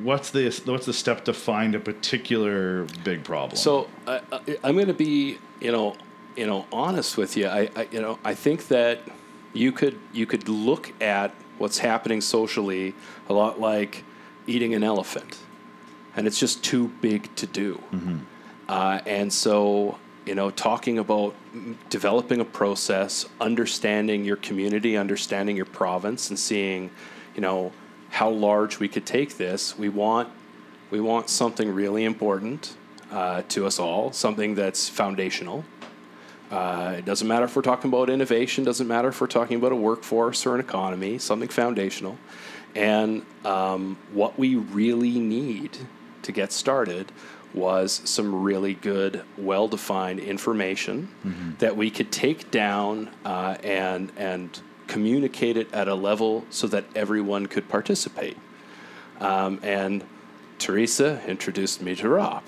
what's 0.03 0.29
the 0.31 0.49
what's 0.65 0.85
the 0.85 0.93
step 0.93 1.25
to 1.25 1.33
find 1.33 1.75
a 1.75 1.79
particular 1.79 2.85
big 3.03 3.23
problem? 3.23 3.57
So 3.57 3.89
I, 4.07 4.21
I, 4.31 4.57
I'm 4.63 4.75
going 4.75 4.87
to 4.87 4.93
be, 4.93 5.37
you 5.59 5.71
know, 5.71 5.95
you 6.37 6.47
know, 6.47 6.65
honest 6.71 7.17
with 7.17 7.35
you. 7.35 7.47
I, 7.47 7.69
I, 7.75 7.87
you 7.91 8.01
know, 8.01 8.19
I 8.23 8.33
think 8.35 8.69
that 8.69 9.01
you 9.53 9.71
could 9.73 9.99
you 10.13 10.25
could 10.25 10.47
look 10.47 10.93
at 11.01 11.33
what's 11.57 11.79
happening 11.79 12.21
socially 12.21 12.95
a 13.27 13.33
lot 13.33 13.59
like 13.59 14.03
eating 14.47 14.73
an 14.73 14.83
elephant, 14.83 15.37
and 16.15 16.27
it's 16.27 16.39
just 16.39 16.63
too 16.63 16.87
big 17.01 17.33
to 17.35 17.47
do. 17.47 17.81
Uh, 18.67 18.99
and 19.05 19.31
so, 19.31 19.97
you 20.25 20.35
know, 20.35 20.49
talking 20.51 20.99
about 20.99 21.35
developing 21.89 22.39
a 22.39 22.45
process, 22.45 23.27
understanding 23.41 24.23
your 24.23 24.37
community, 24.37 24.95
understanding 24.97 25.55
your 25.55 25.65
province, 25.65 26.29
and 26.29 26.39
seeing, 26.39 26.89
you 27.35 27.41
know, 27.41 27.71
how 28.09 28.29
large 28.29 28.79
we 28.79 28.87
could 28.87 29.05
take 29.05 29.37
this. 29.37 29.77
We 29.77 29.89
want 29.89 30.29
we 30.91 30.99
want 31.01 31.29
something 31.29 31.73
really 31.73 32.03
important 32.05 32.75
uh, 33.11 33.41
to 33.49 33.65
us 33.65 33.79
all, 33.79 34.11
something 34.11 34.55
that's 34.55 34.87
foundational. 34.87 35.65
Uh, 36.51 36.95
it 36.99 37.05
doesn't 37.05 37.27
matter 37.27 37.45
if 37.45 37.55
we're 37.55 37.63
talking 37.63 37.89
about 37.89 38.11
innovation, 38.11 38.63
doesn't 38.63 38.87
matter 38.87 39.07
if 39.07 39.19
we're 39.19 39.25
talking 39.25 39.57
about 39.57 39.71
a 39.71 39.75
workforce 39.75 40.45
or 40.45 40.53
an 40.53 40.59
economy, 40.59 41.17
something 41.17 41.49
foundational. 41.49 42.15
And 42.75 43.25
um, 43.43 43.97
what 44.13 44.37
we 44.37 44.55
really 44.55 45.17
need 45.19 45.77
to 46.23 46.31
get 46.31 46.51
started 46.51 47.11
was 47.53 48.01
some 48.05 48.43
really 48.43 48.73
good, 48.73 49.23
well 49.37 49.67
defined 49.67 50.19
information 50.19 51.07
that 51.59 51.77
we 51.77 51.89
could 51.89 52.11
take 52.11 52.49
down 52.49 53.09
uh, 53.25 53.55
and, 53.63 54.11
and 54.17 54.59
communicate 54.87 55.57
it 55.57 55.71
at 55.73 55.87
a 55.87 55.95
level 55.95 56.45
so 56.49 56.67
that 56.67 56.85
everyone 56.95 57.45
could 57.45 57.69
participate. 57.69 58.37
Um, 59.19 59.59
and 59.63 60.03
Teresa 60.59 61.21
introduced 61.27 61.81
me 61.81 61.95
to 61.95 62.09
Rob. 62.09 62.43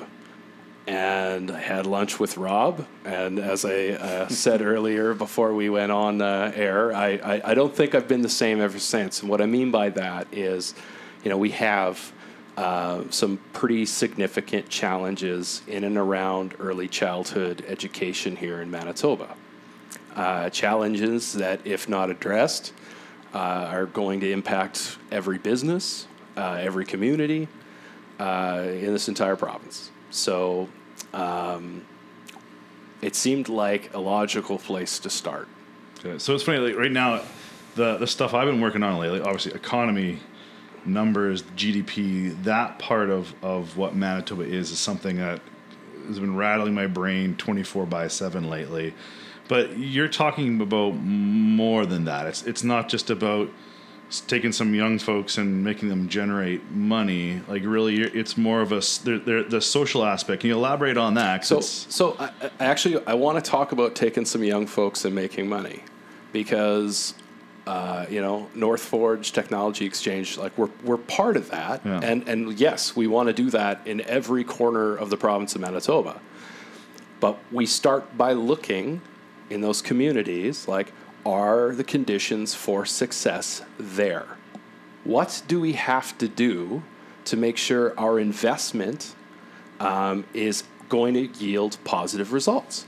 And 0.88 1.50
I 1.50 1.60
had 1.60 1.88
lunch 1.88 2.20
with 2.20 2.38
Rob. 2.38 2.86
And 3.04 3.40
as 3.40 3.66
I 3.66 3.90
uh, 3.90 4.28
said 4.30 4.62
earlier 4.62 5.14
before 5.14 5.54
we 5.54 5.70
went 5.70 5.92
on 5.92 6.22
uh, 6.22 6.52
air, 6.56 6.94
I, 6.94 7.14
I, 7.14 7.52
I 7.52 7.54
don't 7.54 7.76
think 7.76 7.96
I've 7.96 8.08
been 8.08 8.22
the 8.22 8.30
same 8.30 8.62
ever 8.62 8.80
since. 8.80 9.22
And 9.22 9.30
what 9.30 9.42
I 9.42 9.46
mean 9.46 9.72
by 9.72 9.90
that 9.90 10.28
is, 10.32 10.76
you 11.24 11.30
know, 11.30 11.38
we 11.38 11.52
have 11.52 12.14
uh, 12.58 13.04
some 13.10 13.38
pretty 13.54 13.86
significant 13.86 14.70
challenges 14.70 15.62
in 15.68 15.84
and 15.84 15.98
around 15.98 16.56
early 16.60 16.88
childhood 16.88 17.66
education 17.68 18.36
here 18.36 18.62
in 18.62 18.72
Manitoba. 18.72 19.36
Uh, 20.16 20.50
challenges 20.50 21.34
that, 21.34 21.60
if 21.66 21.90
not 21.90 22.10
addressed, 22.10 22.72
uh, 23.34 23.38
are 23.38 23.86
going 23.86 24.22
to 24.22 24.32
impact 24.32 24.98
every 25.12 25.38
business, 25.38 26.08
uh, 26.38 26.58
every 26.62 26.86
community 26.86 27.50
uh, 28.20 28.64
in 28.66 28.94
this 28.94 29.10
entire 29.10 29.36
province. 29.36 29.92
So 30.10 30.70
um, 31.14 31.82
it 33.02 33.16
seemed 33.16 33.50
like 33.50 33.94
a 33.94 34.00
logical 34.00 34.58
place 34.58 35.00
to 35.00 35.10
start. 35.10 35.50
So 36.18 36.34
it's 36.34 36.44
funny, 36.44 36.60
like 36.60 36.78
right 36.78 36.92
now, 36.92 37.24
the 37.76 37.98
the 37.98 38.08
stuff 38.08 38.34
I've 38.34 38.48
been 38.48 38.62
working 38.62 38.84
on 38.84 39.00
lately, 39.00 39.22
obviously 39.22 39.54
economy, 39.54 40.20
numbers, 40.86 41.44
GDP, 41.44 42.42
that 42.44 42.80
part 42.80 43.10
of, 43.10 43.34
of 43.44 43.78
what 43.78 43.96
Manitoba 43.96 44.44
is 44.44 44.72
is 44.72 44.80
something 44.80 45.18
that 45.18 45.42
has 46.08 46.20
been 46.20 46.36
rattling 46.36 46.74
my 46.74 46.88
brain 46.88 47.36
twenty 47.36 47.64
four 47.64 47.86
by 47.86 48.08
seven 48.08 48.50
lately. 48.50 48.94
But 49.48 49.78
you're 49.78 50.08
talking 50.08 50.60
about 50.62 50.92
more 50.92 51.86
than 51.86 52.06
that. 52.06 52.28
It's 52.28 52.44
it's 52.44 52.64
not 52.64 52.90
just 52.90 53.10
about 53.10 53.50
taking 54.28 54.52
some 54.52 54.74
young 54.76 55.00
folks 55.00 55.38
and 55.38 55.64
making 55.64 55.90
them 55.90 56.08
generate 56.08 56.70
money. 56.72 57.42
Like 57.48 57.64
really, 57.66 57.96
you're- 57.96 58.12
it's 58.20 58.38
more 58.38 58.62
of 58.62 58.72
a 58.72 58.82
they're, 59.04 59.20
they're, 59.20 59.44
the 59.44 59.62
social 59.62 60.06
aspect. 60.06 60.42
Can 60.42 60.50
you 60.50 60.56
elaborate 60.56 60.98
on 60.98 61.16
that? 61.16 61.46
So, 61.46 61.60
so 61.62 62.16
I, 62.20 62.32
I 62.42 62.52
actually, 62.60 63.06
I 63.08 63.16
want 63.16 63.44
to 63.44 63.52
talk 63.52 63.72
about 63.72 63.96
taking 63.96 64.26
some 64.26 64.44
young 64.44 64.68
folks 64.68 65.06
and 65.06 65.16
making 65.16 65.50
money, 65.50 65.84
because 66.34 67.16
uh, 67.68 68.06
you 68.10 68.22
know 68.22 68.48
North 68.54 68.82
Forge 68.84 69.32
Technology 69.32 69.86
Exchange, 69.86 70.38
like 70.38 70.58
we're 70.58 70.70
we're 70.84 70.98
part 70.98 71.38
of 71.38 71.50
that, 71.52 71.82
Yeah. 71.86 72.00
and 72.04 72.28
and 72.28 72.60
yes, 72.60 72.96
we 72.96 73.08
want 73.08 73.28
to 73.28 73.34
do 73.34 73.50
that 73.52 73.82
in 73.86 74.02
every 74.02 74.44
corner 74.44 74.96
of 74.96 75.10
the 75.10 75.18
province 75.18 75.56
of 75.56 75.62
Manitoba. 75.62 76.20
But 77.20 77.38
we 77.52 77.66
start 77.66 78.18
by 78.18 78.34
looking 78.34 79.02
in 79.50 79.62
those 79.62 79.82
communities, 79.82 80.68
like 80.68 80.92
are 81.26 81.74
the 81.74 81.84
conditions 81.84 82.54
for 82.54 82.86
success 82.86 83.64
there? 83.80 84.26
What 85.04 85.42
do 85.48 85.60
we 85.60 85.74
have 85.74 86.18
to 86.20 86.28
do 86.28 86.84
to 87.26 87.36
make 87.36 87.58
sure 87.58 88.00
our 88.00 88.20
investment 88.20 89.16
um, 89.80 90.26
is 90.34 90.64
going 90.90 91.14
to 91.16 91.28
yield 91.44 91.78
positive 91.84 92.34
results. 92.34 92.86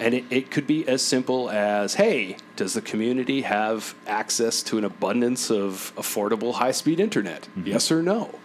And 0.00 0.14
it, 0.14 0.24
it 0.30 0.50
could 0.50 0.66
be 0.66 0.88
as 0.88 1.02
simple 1.02 1.50
as 1.50 1.94
hey, 1.94 2.38
does 2.56 2.72
the 2.74 2.80
community 2.80 3.42
have 3.42 3.94
access 4.06 4.62
to 4.64 4.78
an 4.78 4.84
abundance 4.84 5.50
of 5.50 5.92
affordable 5.96 6.54
high 6.54 6.70
speed 6.72 6.98
internet? 6.98 7.48
Yes 7.62 7.92
or 7.92 8.02
no? 8.02 8.38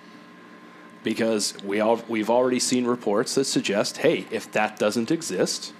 Because 1.04 1.56
we 1.64 1.80
all, 1.80 2.02
we've 2.10 2.30
already 2.30 2.60
seen 2.60 2.86
reports 2.86 3.36
that 3.36 3.46
suggest 3.46 3.98
hey, 3.98 4.26
if 4.32 4.52
that 4.52 4.78
doesn't 4.78 5.12
exist, 5.12 5.74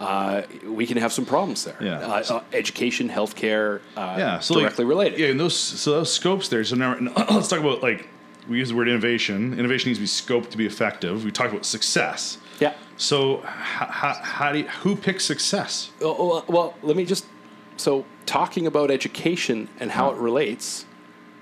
uh, 0.00 0.42
we 0.64 0.86
can 0.86 0.96
have 0.96 1.12
some 1.12 1.24
problems 1.24 1.64
there. 1.64 1.76
Yeah. 1.80 2.00
Uh, 2.00 2.24
uh, 2.28 2.42
education, 2.52 3.08
healthcare, 3.08 3.80
uh, 3.96 4.16
yeah, 4.18 4.40
so 4.40 4.54
like- 4.54 4.64
directly 4.64 4.84
related. 4.84 5.20
Yeah, 5.20 5.28
and 5.28 5.38
those 5.38 5.56
so 5.56 5.92
those 5.92 6.12
scopes 6.12 6.48
there. 6.48 6.64
So 6.64 6.74
now 6.74 6.96
let's 7.30 7.46
talk 7.46 7.60
about 7.60 7.82
like 7.82 8.08
we 8.48 8.58
use 8.58 8.70
the 8.70 8.74
word 8.74 8.88
innovation. 8.88 9.56
Innovation 9.56 9.90
needs 9.90 9.98
to 9.98 10.02
be 10.02 10.40
scoped 10.40 10.50
to 10.50 10.56
be 10.56 10.66
effective. 10.66 11.24
We 11.24 11.30
talked 11.30 11.52
about 11.52 11.64
success. 11.64 12.38
Yeah. 12.62 12.74
So 12.96 13.38
how, 13.38 13.86
how, 13.86 14.14
how 14.22 14.52
do 14.52 14.60
you, 14.60 14.68
who 14.68 14.94
picks 14.94 15.24
success? 15.24 15.90
Well, 16.00 16.16
well, 16.18 16.44
well, 16.48 16.74
let 16.82 16.96
me 16.96 17.04
just 17.04 17.26
so 17.76 18.04
talking 18.24 18.66
about 18.66 18.90
education 18.90 19.68
and 19.80 19.90
how 19.90 20.10
it 20.10 20.16
mm. 20.16 20.22
relates 20.22 20.86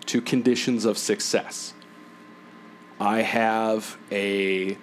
to 0.07 0.23
conditions 0.23 0.87
of 0.87 0.97
success. 0.97 1.75
I 2.99 3.21
have 3.23 3.99
a 4.11 4.77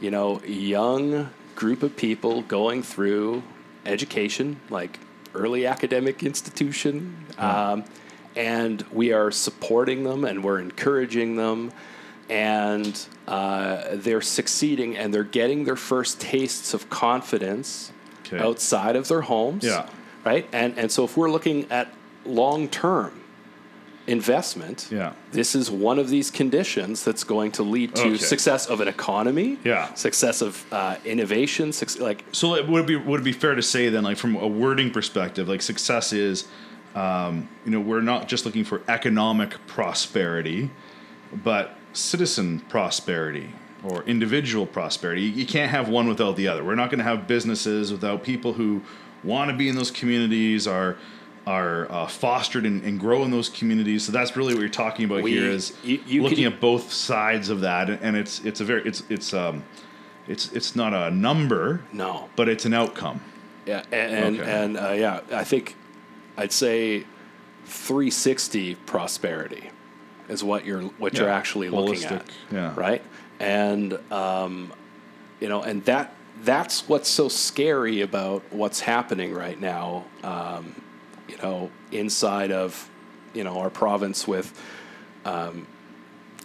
you 0.00 0.10
know 0.10 0.40
young 0.42 1.30
group 1.54 1.82
of 1.82 1.94
people 1.96 2.40
going 2.42 2.82
through 2.82 3.42
education, 3.84 4.60
like 4.70 4.98
early 5.34 5.66
academic 5.66 6.22
institution, 6.22 7.26
mm. 7.32 7.42
um, 7.42 7.84
and 8.34 8.82
we 8.90 9.12
are 9.12 9.30
supporting 9.30 10.04
them 10.04 10.24
and 10.24 10.42
we're 10.42 10.58
encouraging 10.58 11.36
them, 11.36 11.70
and 12.32 13.06
uh, 13.28 13.82
they're 13.92 14.22
succeeding 14.22 14.96
and 14.96 15.12
they're 15.12 15.22
getting 15.40 15.64
their 15.64 15.76
first 15.76 16.20
tastes 16.20 16.72
of 16.74 16.88
confidence 16.90 17.92
Okay. 18.26 18.42
outside 18.42 18.96
of 18.96 19.08
their 19.08 19.20
homes. 19.20 19.62
Yeah. 19.64 19.86
Right. 20.24 20.48
And 20.52 20.78
and 20.78 20.90
so 20.90 21.04
if 21.04 21.16
we're 21.18 21.30
looking 21.30 21.66
at 21.70 21.88
long 22.24 22.68
term 22.68 23.12
investment, 24.06 24.88
Yeah. 24.90 25.12
this 25.32 25.54
is 25.54 25.70
one 25.70 25.98
of 25.98 26.08
these 26.08 26.30
conditions 26.30 27.04
that's 27.04 27.24
going 27.24 27.52
to 27.52 27.62
lead 27.62 27.94
to 27.96 28.02
Okay. 28.14 28.16
success 28.16 28.66
of 28.66 28.80
an 28.80 28.88
economy. 28.88 29.58
Yeah. 29.64 29.92
Success 29.94 30.40
of 30.42 30.64
uh, 30.72 30.96
innovation. 31.04 31.72
Suc- 31.72 32.00
like 32.00 32.24
So 32.32 32.48
like, 32.50 32.66
would 32.68 32.82
it 32.84 32.86
be 32.86 32.96
would 32.96 33.20
it 33.20 33.24
be 33.24 33.32
fair 33.32 33.54
to 33.54 33.62
say 33.62 33.88
then, 33.90 34.04
like 34.04 34.16
from 34.16 34.36
a 34.36 34.46
wording 34.48 34.90
perspective, 34.90 35.46
like 35.48 35.60
success 35.62 36.12
is, 36.12 36.44
um, 36.94 37.48
you 37.64 37.70
know, 37.72 37.80
we're 37.80 38.00
not 38.00 38.28
just 38.28 38.44
looking 38.46 38.64
for 38.64 38.80
economic 38.88 39.50
prosperity, 39.66 40.70
but 41.32 41.76
citizen 41.92 42.60
prosperity 42.68 43.50
or 43.84 44.02
individual 44.04 44.66
prosperity. 44.66 45.22
You, 45.22 45.46
can't 45.46 45.70
have 45.70 45.88
one 45.88 46.08
without 46.08 46.36
the 46.36 46.48
other. 46.48 46.62
We're 46.62 46.74
not 46.74 46.90
going 46.90 46.98
to 46.98 47.04
have 47.04 47.26
businesses 47.26 47.90
without 47.90 48.22
people 48.22 48.52
who 48.52 48.82
want 49.24 49.50
to 49.50 49.56
be 49.56 49.68
in 49.68 49.74
those 49.76 49.90
communities 49.90 50.66
are 50.66 50.96
are 51.44 51.90
uh, 51.90 52.06
fostered 52.06 52.64
and, 52.64 52.84
and 52.84 53.00
grow 53.00 53.24
in 53.24 53.32
those 53.32 53.48
communities. 53.48 54.06
So 54.06 54.12
that's 54.12 54.36
really 54.36 54.54
what 54.54 54.60
you're 54.60 54.68
talking 54.68 55.04
about 55.04 55.24
We- 55.24 55.32
here 55.32 55.50
is 55.50 55.76
you- 55.82 56.00
you 56.06 56.22
looking 56.22 56.44
at 56.44 56.60
both 56.60 56.92
sides 56.92 57.48
of 57.48 57.62
that, 57.62 57.90
and 57.90 58.16
it's 58.16 58.38
it's 58.44 58.60
a 58.60 58.64
very 58.64 58.82
it's 58.86 59.02
it's 59.08 59.34
um 59.34 59.64
it's 60.28 60.52
it's 60.52 60.76
not 60.76 60.94
a 60.94 61.10
number, 61.10 61.82
no. 61.92 62.28
but 62.36 62.48
it's 62.48 62.64
an 62.64 62.74
outcome. 62.74 63.20
Yeah. 63.66 63.82
And 63.90 64.14
and, 64.14 64.40
Okay. 64.40 64.50
and 64.64 64.76
uh, 64.78 64.90
yeah, 64.92 65.20
I 65.32 65.42
think 65.42 65.74
I'd 66.36 66.52
say 66.52 67.06
360 67.64 68.76
prosperity 68.86 69.70
is 70.28 70.42
what 70.44 70.64
you're 70.64 70.82
what 70.82 71.14
you're 71.14 71.28
Yeah. 71.28 71.36
actually 71.36 71.68
looking 71.68 72.04
at. 72.04 72.24
yeah. 72.50 72.72
Right. 72.76 73.02
And 73.40 73.98
um, 74.12 74.72
you 75.40 75.48
know, 75.48 75.62
and 75.62 75.84
that 75.86 76.14
that's 76.44 76.88
what's 76.88 77.08
so 77.08 77.28
scary 77.28 78.00
about 78.00 78.42
what's 78.50 78.80
happening 78.80 79.34
right 79.34 79.60
now. 79.60 80.04
Um, 80.22 80.74
you 81.28 81.36
know, 81.38 81.70
inside 81.90 82.50
of 82.52 82.88
you 83.34 83.44
know 83.44 83.58
our 83.58 83.70
province 83.70 84.26
with 84.28 84.58
um, 85.24 85.66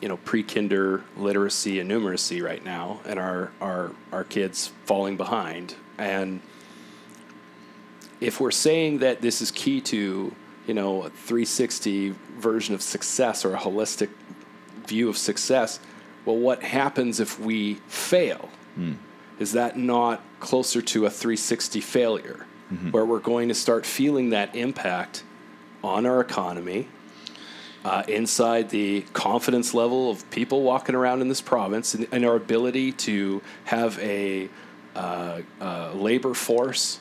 you 0.01 0.07
know 0.07 0.17
pre-kinder 0.17 1.03
literacy 1.17 1.79
and 1.79 1.89
numeracy 1.89 2.43
right 2.43 2.63
now, 2.63 2.99
and 3.05 3.19
our 3.19 3.51
our 3.61 3.91
our 4.11 4.23
kids 4.23 4.71
falling 4.85 5.17
behind. 5.17 5.75
And 5.97 6.41
if 8.19 8.39
we're 8.39 8.51
saying 8.51 8.99
that 8.99 9.21
this 9.21 9.41
is 9.41 9.51
key 9.51 9.81
to 9.81 10.33
you 10.67 10.73
know 10.73 11.03
a 11.03 11.09
360 11.09 12.13
version 12.37 12.75
of 12.75 12.81
success 12.81 13.43
or 13.45 13.55
a 13.55 13.57
holistic 13.57 14.09
view 14.85 15.09
of 15.09 15.17
success, 15.17 15.79
well, 16.25 16.37
what 16.37 16.61
happens 16.63 17.19
if 17.19 17.39
we 17.39 17.75
fail? 17.87 18.49
Is 19.39 19.53
that 19.53 19.77
not 19.77 20.21
closer 20.39 20.81
to 20.81 21.05
a 21.05 21.09
360 21.09 21.79
failure, 21.81 22.45
where 22.91 23.05
we're 23.05 23.19
going 23.19 23.47
to 23.47 23.53
start 23.53 23.85
feeling 23.85 24.31
that 24.31 24.55
impact 24.55 25.23
on 25.83 26.05
our 26.05 26.19
economy, 26.19 26.89
uh, 27.85 28.03
inside 28.07 28.69
the 28.69 29.01
confidence 29.13 29.73
level 29.73 30.11
of 30.11 30.29
people 30.31 30.63
walking 30.63 30.95
around 30.95 31.21
in 31.21 31.29
this 31.29 31.39
province, 31.39 31.93
and, 31.93 32.07
and 32.11 32.25
our 32.25 32.35
ability 32.35 32.91
to 32.91 33.41
have 33.65 33.97
a 33.99 34.49
uh, 34.95 35.41
uh, 35.61 35.93
labor 35.93 36.33
force 36.33 36.99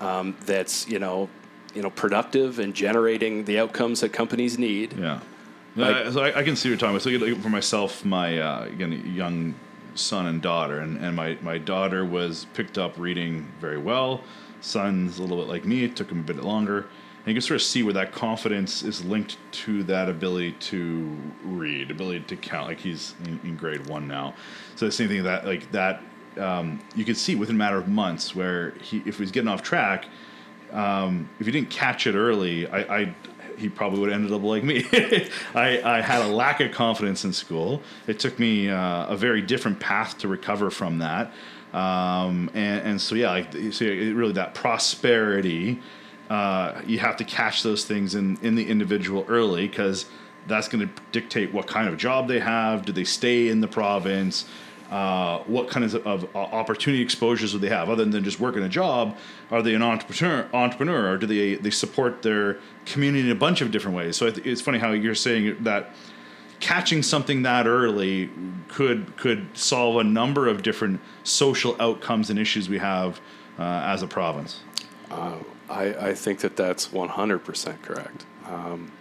um, 0.00 0.36
that's 0.44 0.86
you 0.88 0.98
know 0.98 1.28
you 1.74 1.82
know 1.82 1.90
productive 1.90 2.58
and 2.58 2.74
generating 2.74 3.44
the 3.44 3.58
outcomes 3.58 4.00
that 4.00 4.12
companies 4.12 4.58
need? 4.58 4.92
Yeah. 4.94 5.20
Like- 5.76 6.06
Uh, 6.06 6.12
so 6.12 6.22
I, 6.22 6.38
I 6.40 6.42
can 6.42 6.56
see 6.56 6.68
what 6.68 6.72
you're 6.72 6.78
talking 6.78 6.96
about. 6.96 7.02
So 7.02 7.10
like, 7.32 7.40
for 7.42 7.48
myself, 7.48 8.04
my 8.04 8.38
uh, 8.38 8.64
again 8.64 9.12
young 9.14 9.54
son 9.94 10.26
and 10.26 10.40
daughter, 10.40 10.78
and, 10.80 10.96
and 11.04 11.14
my, 11.14 11.36
my 11.42 11.58
daughter 11.58 12.04
was 12.04 12.46
picked 12.54 12.78
up 12.78 12.98
reading 12.98 13.46
very 13.60 13.78
well. 13.78 14.22
Son's 14.62 15.18
a 15.18 15.22
little 15.22 15.36
bit 15.36 15.48
like 15.48 15.64
me. 15.64 15.84
It 15.84 15.96
took 15.96 16.10
him 16.10 16.20
a 16.20 16.22
bit 16.22 16.36
longer. 16.42 16.78
And 17.24 17.26
you 17.28 17.34
can 17.34 17.42
sort 17.42 17.56
of 17.56 17.62
see 17.62 17.82
where 17.82 17.92
that 17.92 18.10
confidence 18.12 18.82
is 18.82 19.04
linked 19.04 19.36
to 19.52 19.82
that 19.84 20.08
ability 20.08 20.52
to 20.52 21.16
read, 21.44 21.90
ability 21.90 22.20
to 22.20 22.36
count. 22.36 22.68
Like 22.68 22.80
he's 22.80 23.14
in, 23.24 23.38
in 23.44 23.56
grade 23.56 23.86
one 23.86 24.08
now. 24.08 24.34
So 24.76 24.86
the 24.86 24.92
same 24.92 25.08
thing 25.08 25.22
that 25.24 25.46
like 25.46 25.70
that 25.72 26.02
um, 26.38 26.80
you 26.96 27.04
could 27.04 27.16
see 27.16 27.34
within 27.34 27.56
a 27.56 27.58
matter 27.58 27.76
of 27.76 27.86
months 27.86 28.34
where 28.34 28.70
he 28.82 29.02
if 29.04 29.18
he's 29.18 29.30
getting 29.30 29.48
off 29.48 29.62
track, 29.62 30.06
um, 30.72 31.28
if 31.38 31.46
he 31.46 31.52
didn't 31.52 31.70
catch 31.70 32.06
it 32.06 32.14
early, 32.14 32.66
I, 32.66 33.00
I 33.00 33.14
he 33.58 33.68
probably 33.68 34.00
would 34.00 34.10
have 34.10 34.20
ended 34.20 34.32
up 34.32 34.42
like 34.42 34.64
me. 34.64 34.84
I, 35.54 35.80
I 35.84 36.00
had 36.00 36.22
a 36.22 36.28
lack 36.28 36.60
of 36.60 36.72
confidence 36.72 37.24
in 37.24 37.32
school. 37.32 37.82
It 38.06 38.18
took 38.18 38.38
me 38.38 38.68
uh, 38.68 39.06
a 39.06 39.16
very 39.16 39.42
different 39.42 39.78
path 39.78 40.18
to 40.18 40.28
recover 40.28 40.70
from 40.70 40.98
that. 40.98 41.32
Um, 41.72 42.50
and, 42.54 42.86
and 42.86 43.00
so 43.00 43.14
yeah, 43.14 43.30
like 43.30 43.52
so 43.72 43.86
really 43.86 44.32
that 44.32 44.54
prosperity, 44.54 45.80
uh, 46.28 46.80
you 46.86 46.98
have 46.98 47.16
to 47.18 47.24
catch 47.24 47.62
those 47.62 47.84
things 47.84 48.14
in, 48.14 48.38
in 48.42 48.54
the 48.54 48.68
individual 48.68 49.24
early 49.28 49.68
because 49.68 50.06
that's 50.46 50.68
going 50.68 50.86
to 50.86 51.02
dictate 51.12 51.52
what 51.52 51.66
kind 51.66 51.88
of 51.88 51.96
job 51.96 52.28
they 52.28 52.40
have. 52.40 52.84
Do 52.84 52.92
they 52.92 53.04
stay 53.04 53.48
in 53.48 53.60
the 53.60 53.68
province? 53.68 54.44
Uh, 54.92 55.42
what 55.44 55.70
kinds 55.70 55.94
of, 55.94 56.06
of 56.06 56.36
opportunity 56.36 57.02
exposures 57.02 57.52
do 57.52 57.58
they 57.58 57.70
have 57.70 57.88
other 57.88 58.04
than 58.04 58.22
just 58.22 58.38
working 58.38 58.62
a 58.62 58.68
job? 58.68 59.16
Are 59.50 59.62
they 59.62 59.74
an 59.74 59.80
entrepreneur, 59.80 60.46
entrepreneur, 60.52 61.10
or 61.10 61.16
do 61.16 61.26
they 61.26 61.54
they 61.54 61.70
support 61.70 62.20
their 62.20 62.58
community 62.84 63.24
in 63.24 63.34
a 63.34 63.38
bunch 63.38 63.62
of 63.62 63.70
different 63.70 63.96
ways? 63.96 64.18
So 64.18 64.26
it's 64.26 64.60
funny 64.60 64.78
how 64.78 64.92
you're 64.92 65.14
saying 65.14 65.64
that 65.64 65.94
catching 66.60 67.02
something 67.02 67.40
that 67.40 67.66
early 67.66 68.28
could 68.68 69.16
could 69.16 69.56
solve 69.56 69.96
a 69.96 70.04
number 70.04 70.46
of 70.46 70.62
different 70.62 71.00
social 71.24 71.74
outcomes 71.80 72.28
and 72.28 72.38
issues 72.38 72.68
we 72.68 72.76
have 72.76 73.18
uh, 73.58 73.62
as 73.62 74.02
a 74.02 74.06
province. 74.06 74.60
Uh, 75.10 75.38
I, 75.70 76.08
I 76.08 76.14
think 76.14 76.40
that 76.40 76.54
that's 76.54 76.88
100% 76.88 77.80
correct. 77.80 78.26
Um, 78.46 78.92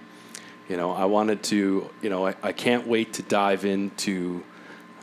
you 0.70 0.78
know, 0.78 0.92
I 0.92 1.04
wanted 1.04 1.44
to, 1.44 1.90
you 2.02 2.10
know, 2.10 2.28
I, 2.28 2.36
I 2.42 2.54
can't 2.54 2.88
wait 2.88 3.12
to 3.14 3.24
dive 3.24 3.66
into 3.66 4.46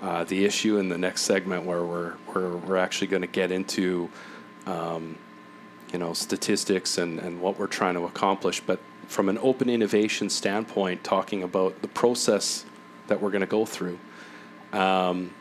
uh, 0.01 0.25
the 0.25 0.45
issue 0.45 0.79
in 0.79 0.89
the 0.89 0.99
next 0.99 1.23
segment 1.23 1.65
where 1.65 1.85
we're, 1.85 2.13
where 2.29 2.51
we're 2.51 2.77
actually 2.77 3.09
going 3.09 3.23
to 3.23 3.29
get 3.29 3.51
into, 3.51 4.09
um, 4.67 5.19
you 5.93 5.99
know, 5.99 6.13
statistics 6.13 6.99
and, 6.99 7.19
and 7.19 7.41
what 7.41 7.59
we're 7.59 7.67
trying 7.67 7.95
to 7.95 8.05
accomplish. 8.05 8.61
But 8.61 8.79
from 9.09 9.29
an 9.29 9.39
open 9.39 9.69
innovation 9.69 10.31
standpoint, 10.31 11.03
talking 11.03 11.43
about 11.43 11.83
the 11.83 11.89
process 11.89 12.65
that 13.09 13.21
we're 13.21 13.31
going 13.31 13.41
to 13.41 13.47
go 13.47 13.65
through, 13.65 13.99
um, 14.73 15.33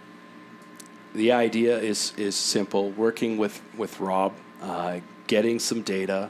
the 1.14 1.32
idea 1.32 1.78
is, 1.78 2.14
is 2.18 2.36
simple 2.36 2.92
working 2.92 3.38
with, 3.38 3.62
with 3.78 4.00
Rob, 4.00 4.34
uh, 4.62 5.00
getting 5.28 5.60
some 5.60 5.82
data, 5.82 6.30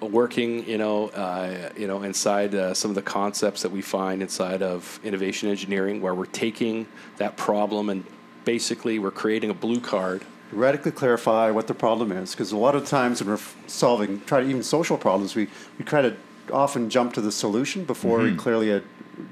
working, 0.00 0.68
you 0.68 0.78
know, 0.78 1.08
uh, 1.08 1.70
you 1.76 1.86
know, 1.86 2.02
inside 2.02 2.54
uh, 2.54 2.74
some 2.74 2.90
of 2.90 2.94
the 2.94 3.02
concepts 3.02 3.62
that 3.62 3.70
we 3.70 3.82
find 3.82 4.22
inside 4.22 4.62
of 4.62 5.00
innovation 5.02 5.48
engineering, 5.48 6.00
where 6.00 6.14
we're 6.14 6.26
taking 6.26 6.86
that 7.16 7.36
problem 7.36 7.88
and 7.88 8.04
basically 8.44 8.98
we're 8.98 9.10
creating 9.10 9.50
a 9.50 9.54
blue 9.54 9.80
card. 9.80 10.22
Radically 10.52 10.92
clarify 10.92 11.50
what 11.50 11.66
the 11.66 11.74
problem 11.74 12.12
is, 12.12 12.32
because 12.32 12.52
a 12.52 12.56
lot 12.56 12.74
of 12.74 12.86
times 12.86 13.20
when 13.20 13.30
we're 13.30 13.42
solving, 13.66 14.20
try 14.22 14.40
to 14.40 14.48
even 14.48 14.62
social 14.62 14.96
problems, 14.96 15.34
we 15.34 15.48
we 15.78 15.84
try 15.84 16.02
to 16.02 16.16
often 16.52 16.88
jump 16.88 17.12
to 17.14 17.20
the 17.20 17.32
solution 17.32 17.84
before 17.84 18.18
mm-hmm. 18.20 18.36
we 18.36 18.38
clearly 18.38 18.82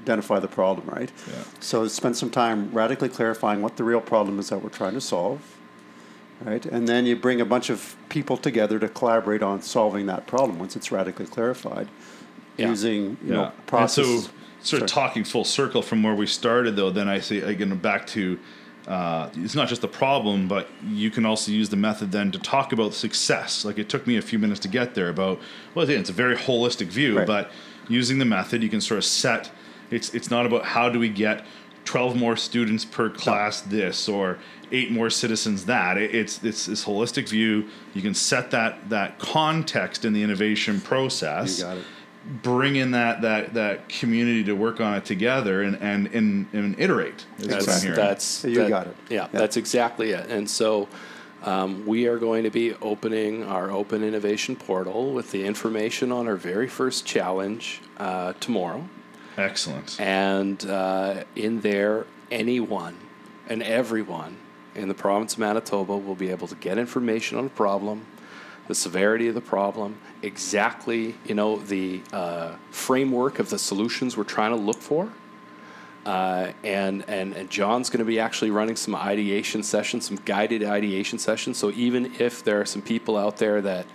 identify 0.01 0.39
the 0.39 0.47
problem, 0.47 0.85
right? 0.87 1.11
Yeah. 1.27 1.43
So 1.61 1.87
spend 1.87 2.17
some 2.17 2.29
time 2.29 2.69
radically 2.73 3.07
clarifying 3.07 3.61
what 3.61 3.77
the 3.77 3.83
real 3.85 4.01
problem 4.01 4.39
is 4.39 4.49
that 4.49 4.61
we're 4.61 4.69
trying 4.69 4.93
to 4.93 5.01
solve 5.01 5.54
right? 6.41 6.65
And 6.65 6.87
then 6.87 7.05
you 7.05 7.15
bring 7.15 7.41
a 7.41 7.45
bunch 7.45 7.69
of 7.69 7.95
people 8.09 8.37
together 8.37 8.79
to 8.79 8.87
collaborate 8.89 9.41
on 9.41 9.61
solving 9.61 10.05
that 10.07 10.27
problem 10.27 10.59
once 10.59 10.75
it's 10.75 10.91
radically 10.91 11.25
clarified, 11.25 11.87
yeah. 12.57 12.69
using 12.69 13.17
you 13.23 13.33
yeah. 13.33 13.33
know 13.33 13.51
processes. 13.67 14.25
so, 14.25 14.31
sort 14.61 14.81
of 14.81 14.87
talking 14.87 15.23
full 15.23 15.43
circle 15.43 15.81
from 15.81 16.01
where 16.03 16.15
we 16.15 16.25
started, 16.25 16.75
though, 16.75 16.89
then 16.89 17.07
I 17.07 17.19
say 17.19 17.37
again 17.37 17.75
back 17.77 18.07
to. 18.07 18.39
Uh, 18.87 19.31
it's 19.37 19.55
not 19.55 19.67
just 19.67 19.81
the 19.81 19.87
problem, 19.87 20.47
but 20.47 20.67
you 20.83 21.09
can 21.09 21.25
also 21.25 21.51
use 21.51 21.69
the 21.69 21.75
method 21.75 22.11
then 22.11 22.31
to 22.31 22.37
talk 22.37 22.71
about 22.71 22.93
success. 22.93 23.65
Like 23.65 23.79
it 23.79 23.89
took 23.89 24.05
me 24.05 24.17
a 24.17 24.21
few 24.21 24.37
minutes 24.37 24.59
to 24.59 24.67
get 24.67 24.93
there 24.93 25.09
about, 25.09 25.39
well, 25.73 25.89
it's 25.89 26.11
a 26.11 26.13
very 26.13 26.35
holistic 26.35 26.85
view, 26.85 27.17
right. 27.17 27.25
but 27.25 27.49
using 27.87 28.19
the 28.19 28.25
method, 28.25 28.61
you 28.61 28.69
can 28.69 28.79
sort 28.79 28.99
of 28.99 29.05
set. 29.05 29.49
It's 29.89 30.13
it's 30.13 30.29
not 30.29 30.45
about 30.45 30.65
how 30.65 30.89
do 30.89 30.99
we 30.99 31.09
get 31.09 31.43
12 31.85 32.15
more 32.15 32.35
students 32.35 32.83
per 32.83 33.09
class 33.09 33.65
no. 33.65 33.71
this 33.71 34.09
or 34.09 34.37
eight 34.71 34.91
more 34.91 35.09
citizens 35.09 35.65
that. 35.65 35.97
It's 35.97 36.43
it's 36.43 36.65
this 36.65 36.85
holistic 36.85 37.29
view. 37.29 37.67
You 37.93 38.01
can 38.01 38.13
set 38.13 38.51
that 38.51 38.89
that 38.89 39.19
context 39.19 40.05
in 40.05 40.13
the 40.13 40.23
innovation 40.23 40.81
process. 40.81 41.59
You 41.59 41.65
got 41.65 41.77
it. 41.77 41.83
Bring 42.41 42.75
in 42.75 42.91
that 42.91 43.21
that 43.21 43.53
that 43.53 43.87
community 43.87 44.43
to 44.45 44.53
work 44.53 44.81
on 44.81 44.95
it 44.95 45.05
together 45.05 45.61
and 45.61 45.75
and 45.81 46.07
and, 46.07 46.47
and 46.53 46.79
iterate. 46.79 47.25
That's 47.37 47.65
that's 47.83 48.43
you 48.43 48.55
that, 48.55 48.69
got 48.69 48.87
it. 48.87 48.95
Yeah, 49.09 49.27
yeah, 49.31 49.39
that's 49.39 49.57
exactly 49.57 50.11
it. 50.11 50.29
And 50.29 50.49
so. 50.49 50.87
Um, 51.43 51.85
we 51.85 52.07
are 52.07 52.17
going 52.17 52.43
to 52.45 52.49
be 52.49 52.73
opening 52.81 53.43
our 53.43 53.69
open 53.69 54.03
innovation 54.03 54.55
portal 54.55 55.13
with 55.13 55.29
the 55.29 55.45
information 55.45 56.11
on 56.11 56.27
our 56.27 56.37
very 56.37 56.67
first 56.67 57.05
challenge 57.05 57.81
uh, 57.97 58.33
tomorrow. 58.39 58.89
Excellent. 59.37 60.01
And 60.01 60.65
uh, 60.65 61.23
in 61.35 61.61
there, 61.61 62.07
anyone 62.31 62.97
and 63.47 63.61
everyone 63.61 64.37
in 64.75 64.87
the 64.87 64.93
province 64.93 65.33
of 65.33 65.39
Manitoba 65.39 65.95
will 65.97 66.15
be 66.15 66.29
able 66.29 66.47
to 66.47 66.55
get 66.55 66.77
information 66.77 67.37
on 67.37 67.45
the 67.45 67.49
problem, 67.49 68.05
the 68.67 68.75
severity 68.75 69.27
of 69.27 69.35
the 69.35 69.41
problem, 69.41 69.97
exactly 70.21 71.15
you 71.25 71.35
know 71.35 71.57
the 71.57 72.01
uh, 72.11 72.55
framework 72.71 73.39
of 73.39 73.49
the 73.49 73.59
solutions 73.59 74.17
we're 74.17 74.23
trying 74.23 74.51
to 74.51 74.57
look 74.57 74.81
for. 74.81 75.11
Uh, 76.05 76.51
and, 76.63 77.03
and 77.07 77.35
and 77.35 77.49
John's 77.49 77.89
going 77.89 77.99
to 77.99 78.05
be 78.05 78.19
actually 78.19 78.51
running 78.51 78.75
some 78.75 78.95
ideation 78.95 79.63
sessions, 79.63 80.05
some 80.05 80.17
guided 80.17 80.63
ideation 80.63 81.17
sessions. 81.17 81.57
So 81.57 81.71
even 81.71 82.13
if 82.19 82.43
there 82.43 82.61
are 82.61 82.65
some 82.65 82.83
people 82.83 83.17
out 83.17 83.37
there 83.37 83.61
that 83.61 83.87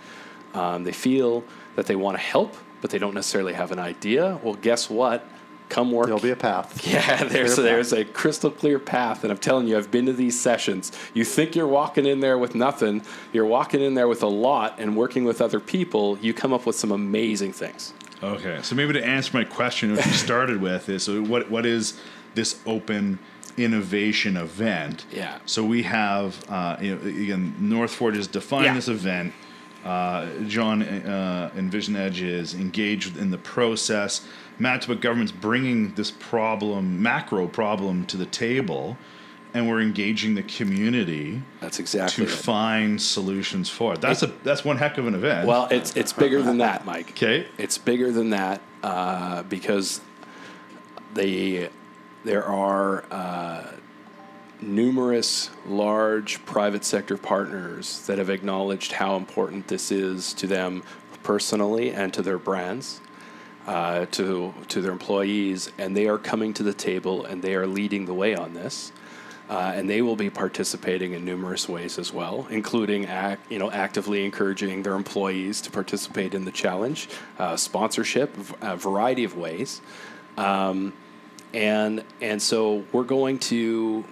um, 0.53 0.83
they 0.83 0.91
feel 0.91 1.43
that 1.75 1.85
they 1.85 1.95
want 1.95 2.17
to 2.17 2.23
help, 2.23 2.57
but 2.81 2.89
they 2.89 2.97
don't 2.97 3.13
necessarily 3.13 3.53
have 3.53 3.71
an 3.71 3.79
idea, 3.79 4.39
well, 4.43 4.55
guess 4.55 4.89
what? 4.89 5.25
Come 5.71 5.91
work. 5.91 6.05
There'll 6.05 6.21
be 6.21 6.31
a 6.31 6.35
path. 6.35 6.85
Yeah, 6.91 7.23
there's 7.23 7.57
a, 7.57 7.61
there's 7.61 7.93
a 7.93 8.03
crystal 8.03 8.51
clear 8.51 8.77
path, 8.77 9.23
and 9.23 9.31
I'm 9.31 9.37
telling 9.37 9.67
you, 9.67 9.77
I've 9.77 9.89
been 9.89 10.05
to 10.07 10.13
these 10.13 10.39
sessions. 10.39 10.91
You 11.13 11.23
think 11.23 11.55
you're 11.55 11.67
walking 11.67 12.05
in 12.05 12.19
there 12.19 12.37
with 12.37 12.53
nothing, 12.53 13.03
you're 13.31 13.45
walking 13.45 13.81
in 13.81 13.93
there 13.93 14.09
with 14.09 14.21
a 14.23 14.27
lot, 14.27 14.75
and 14.77 14.97
working 14.97 15.23
with 15.23 15.41
other 15.41 15.61
people, 15.61 16.17
you 16.19 16.33
come 16.33 16.51
up 16.51 16.65
with 16.65 16.75
some 16.75 16.91
amazing 16.91 17.53
things. 17.53 17.93
Okay, 18.21 18.59
so 18.61 18.75
maybe 18.75 18.93
to 18.93 19.03
answer 19.03 19.35
my 19.35 19.45
question, 19.45 19.93
which 19.93 20.05
you 20.05 20.11
started 20.11 20.61
with 20.67 20.89
is 20.89 21.03
so 21.03 21.23
what 21.23 21.49
what 21.49 21.65
is 21.65 21.99
this 22.35 22.59
open 22.65 23.17
innovation 23.57 24.37
event? 24.37 25.05
Yeah. 25.11 25.39
So 25.45 25.63
we 25.63 25.83
have 25.83 26.37
uh, 26.49 26.77
you 26.81 26.95
know 26.95 27.01
again 27.01 27.55
North 27.59 27.91
Forge 27.91 28.17
has 28.17 28.27
defined 28.27 28.65
yeah. 28.65 28.73
this 28.73 28.89
event. 28.89 29.33
Uh, 29.83 30.27
John 30.45 30.83
uh, 30.83 31.49
Envision 31.55 31.95
Edge 31.95 32.21
is 32.21 32.53
engaged 32.53 33.17
in 33.17 33.31
the 33.31 33.39
process. 33.39 34.27
Manitoba 34.61 34.95
government's 34.95 35.31
bringing 35.31 35.93
this 35.95 36.11
problem, 36.11 37.01
macro 37.01 37.47
problem, 37.47 38.05
to 38.05 38.15
the 38.15 38.27
table, 38.27 38.95
and 39.55 39.67
we're 39.67 39.81
engaging 39.81 40.35
the 40.35 40.43
community. 40.43 41.41
That's 41.59 41.79
exactly 41.79 42.27
to 42.27 42.31
it. 42.31 42.35
find 42.35 43.01
solutions 43.01 43.69
for 43.69 43.93
it. 43.93 44.01
That's 44.01 44.21
it, 44.21 44.29
a 44.29 44.33
that's 44.43 44.63
one 44.63 44.77
heck 44.77 44.99
of 44.99 45.07
an 45.07 45.15
event. 45.15 45.47
Well, 45.47 45.67
it's 45.71 45.95
it's 45.95 46.13
bigger 46.13 46.43
than 46.43 46.59
that, 46.59 46.85
Mike. 46.85 47.09
Okay, 47.11 47.47
it's 47.57 47.79
bigger 47.79 48.11
than 48.11 48.29
that 48.29 48.61
uh, 48.83 49.43
because 49.43 49.99
the 51.15 51.69
there 52.23 52.45
are. 52.45 53.03
Uh, 53.11 53.63
numerous 54.63 55.49
large 55.65 56.45
private 56.45 56.85
sector 56.85 57.17
partners 57.17 58.05
that 58.05 58.19
have 58.19 58.29
acknowledged 58.29 58.91
how 58.91 59.15
important 59.15 59.67
this 59.69 59.91
is 59.91 60.35
to 60.35 60.45
them 60.45 60.83
personally 61.23 61.91
and 61.91 62.13
to 62.13 62.21
their 62.21 62.37
brands 62.37 63.01
uh, 63.67 64.05
to 64.11 64.53
to 64.69 64.81
their 64.81 64.91
employees, 64.91 65.71
and 65.77 65.95
they 65.95 66.07
are 66.07 66.17
coming 66.17 66.53
to 66.55 66.63
the 66.63 66.73
table 66.73 67.25
and 67.25 67.41
they 67.41 67.55
are 67.55 67.67
leading 67.67 68.05
the 68.05 68.13
way 68.13 68.35
on 68.35 68.53
this. 68.53 68.91
Uh, 69.49 69.73
and 69.75 69.89
they 69.89 70.01
will 70.01 70.15
be 70.15 70.29
participating 70.29 71.11
in 71.11 71.25
numerous 71.25 71.67
ways 71.67 71.99
as 71.99 72.13
well, 72.13 72.47
including 72.49 73.05
act, 73.07 73.51
you 73.51 73.59
know 73.59 73.69
actively 73.69 74.23
encouraging 74.23 74.81
their 74.81 74.95
employees 74.95 75.59
to 75.59 75.69
participate 75.69 76.33
in 76.33 76.45
the 76.45 76.51
challenge, 76.51 77.09
uh, 77.37 77.57
sponsorship, 77.57 78.33
a 78.61 78.77
variety 78.77 79.25
of 79.25 79.35
ways, 79.35 79.81
um, 80.37 80.93
and 81.53 82.01
and 82.21 82.41
so 82.41 82.85
we're 82.93 83.03
going 83.03 83.39
to 83.39 84.05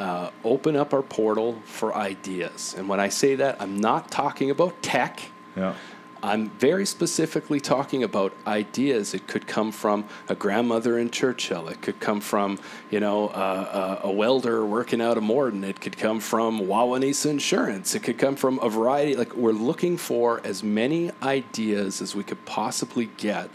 uh, 0.00 0.30
open 0.44 0.76
up 0.76 0.94
our 0.94 1.02
portal 1.02 1.60
for 1.66 1.94
ideas. 1.94 2.74
And 2.76 2.88
when 2.88 2.98
I 2.98 3.10
say 3.10 3.34
that, 3.36 3.60
I'm 3.60 3.76
not 3.76 4.10
talking 4.10 4.50
about 4.50 4.82
tech. 4.82 5.20
Yeah. 5.54 5.74
I'm 6.22 6.50
very 6.50 6.84
specifically 6.84 7.60
talking 7.60 8.02
about 8.02 8.34
ideas. 8.46 9.14
It 9.14 9.26
could 9.26 9.46
come 9.46 9.72
from 9.72 10.04
a 10.28 10.34
grandmother 10.34 10.98
in 10.98 11.10
Churchill. 11.10 11.68
It 11.68 11.80
could 11.80 11.98
come 11.98 12.20
from, 12.20 12.58
you 12.90 13.00
know, 13.00 13.28
uh, 13.28 14.00
a 14.02 14.10
welder 14.10 14.64
working 14.66 15.00
out 15.00 15.16
of 15.16 15.22
Morden. 15.22 15.64
It 15.64 15.80
could 15.80 15.96
come 15.96 16.20
from 16.20 16.60
Wawanesa 16.60 17.30
Insurance. 17.30 17.94
It 17.94 18.02
could 18.02 18.18
come 18.18 18.36
from 18.36 18.58
a 18.58 18.68
variety. 18.68 19.16
Like 19.16 19.34
we're 19.34 19.52
looking 19.52 19.96
for 19.96 20.40
as 20.44 20.62
many 20.62 21.10
ideas 21.22 22.02
as 22.02 22.14
we 22.14 22.22
could 22.22 22.44
possibly 22.44 23.06
get 23.16 23.48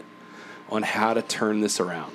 on 0.68 0.82
how 0.82 1.14
to 1.14 1.22
turn 1.22 1.60
this 1.60 1.78
around. 1.78 2.12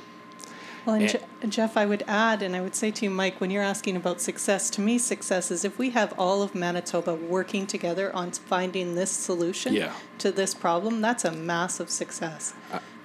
Well, 0.85 0.95
and, 0.95 1.03
eh. 1.03 1.19
and 1.41 1.51
Jeff, 1.51 1.77
I 1.77 1.85
would 1.85 2.03
add, 2.07 2.41
and 2.41 2.55
I 2.55 2.61
would 2.61 2.75
say 2.75 2.91
to 2.91 3.05
you, 3.05 3.11
Mike, 3.11 3.39
when 3.39 3.51
you're 3.51 3.63
asking 3.63 3.95
about 3.95 4.19
success, 4.19 4.69
to 4.71 4.81
me, 4.81 4.97
success 4.97 5.51
is 5.51 5.63
if 5.63 5.77
we 5.77 5.91
have 5.91 6.13
all 6.17 6.41
of 6.41 6.55
Manitoba 6.55 7.13
working 7.13 7.67
together 7.67 8.15
on 8.15 8.31
finding 8.31 8.95
this 8.95 9.11
solution 9.11 9.73
yeah. 9.73 9.93
to 10.17 10.31
this 10.31 10.53
problem, 10.53 11.01
that's 11.01 11.25
a 11.25 11.31
massive 11.31 11.89
success. 11.89 12.53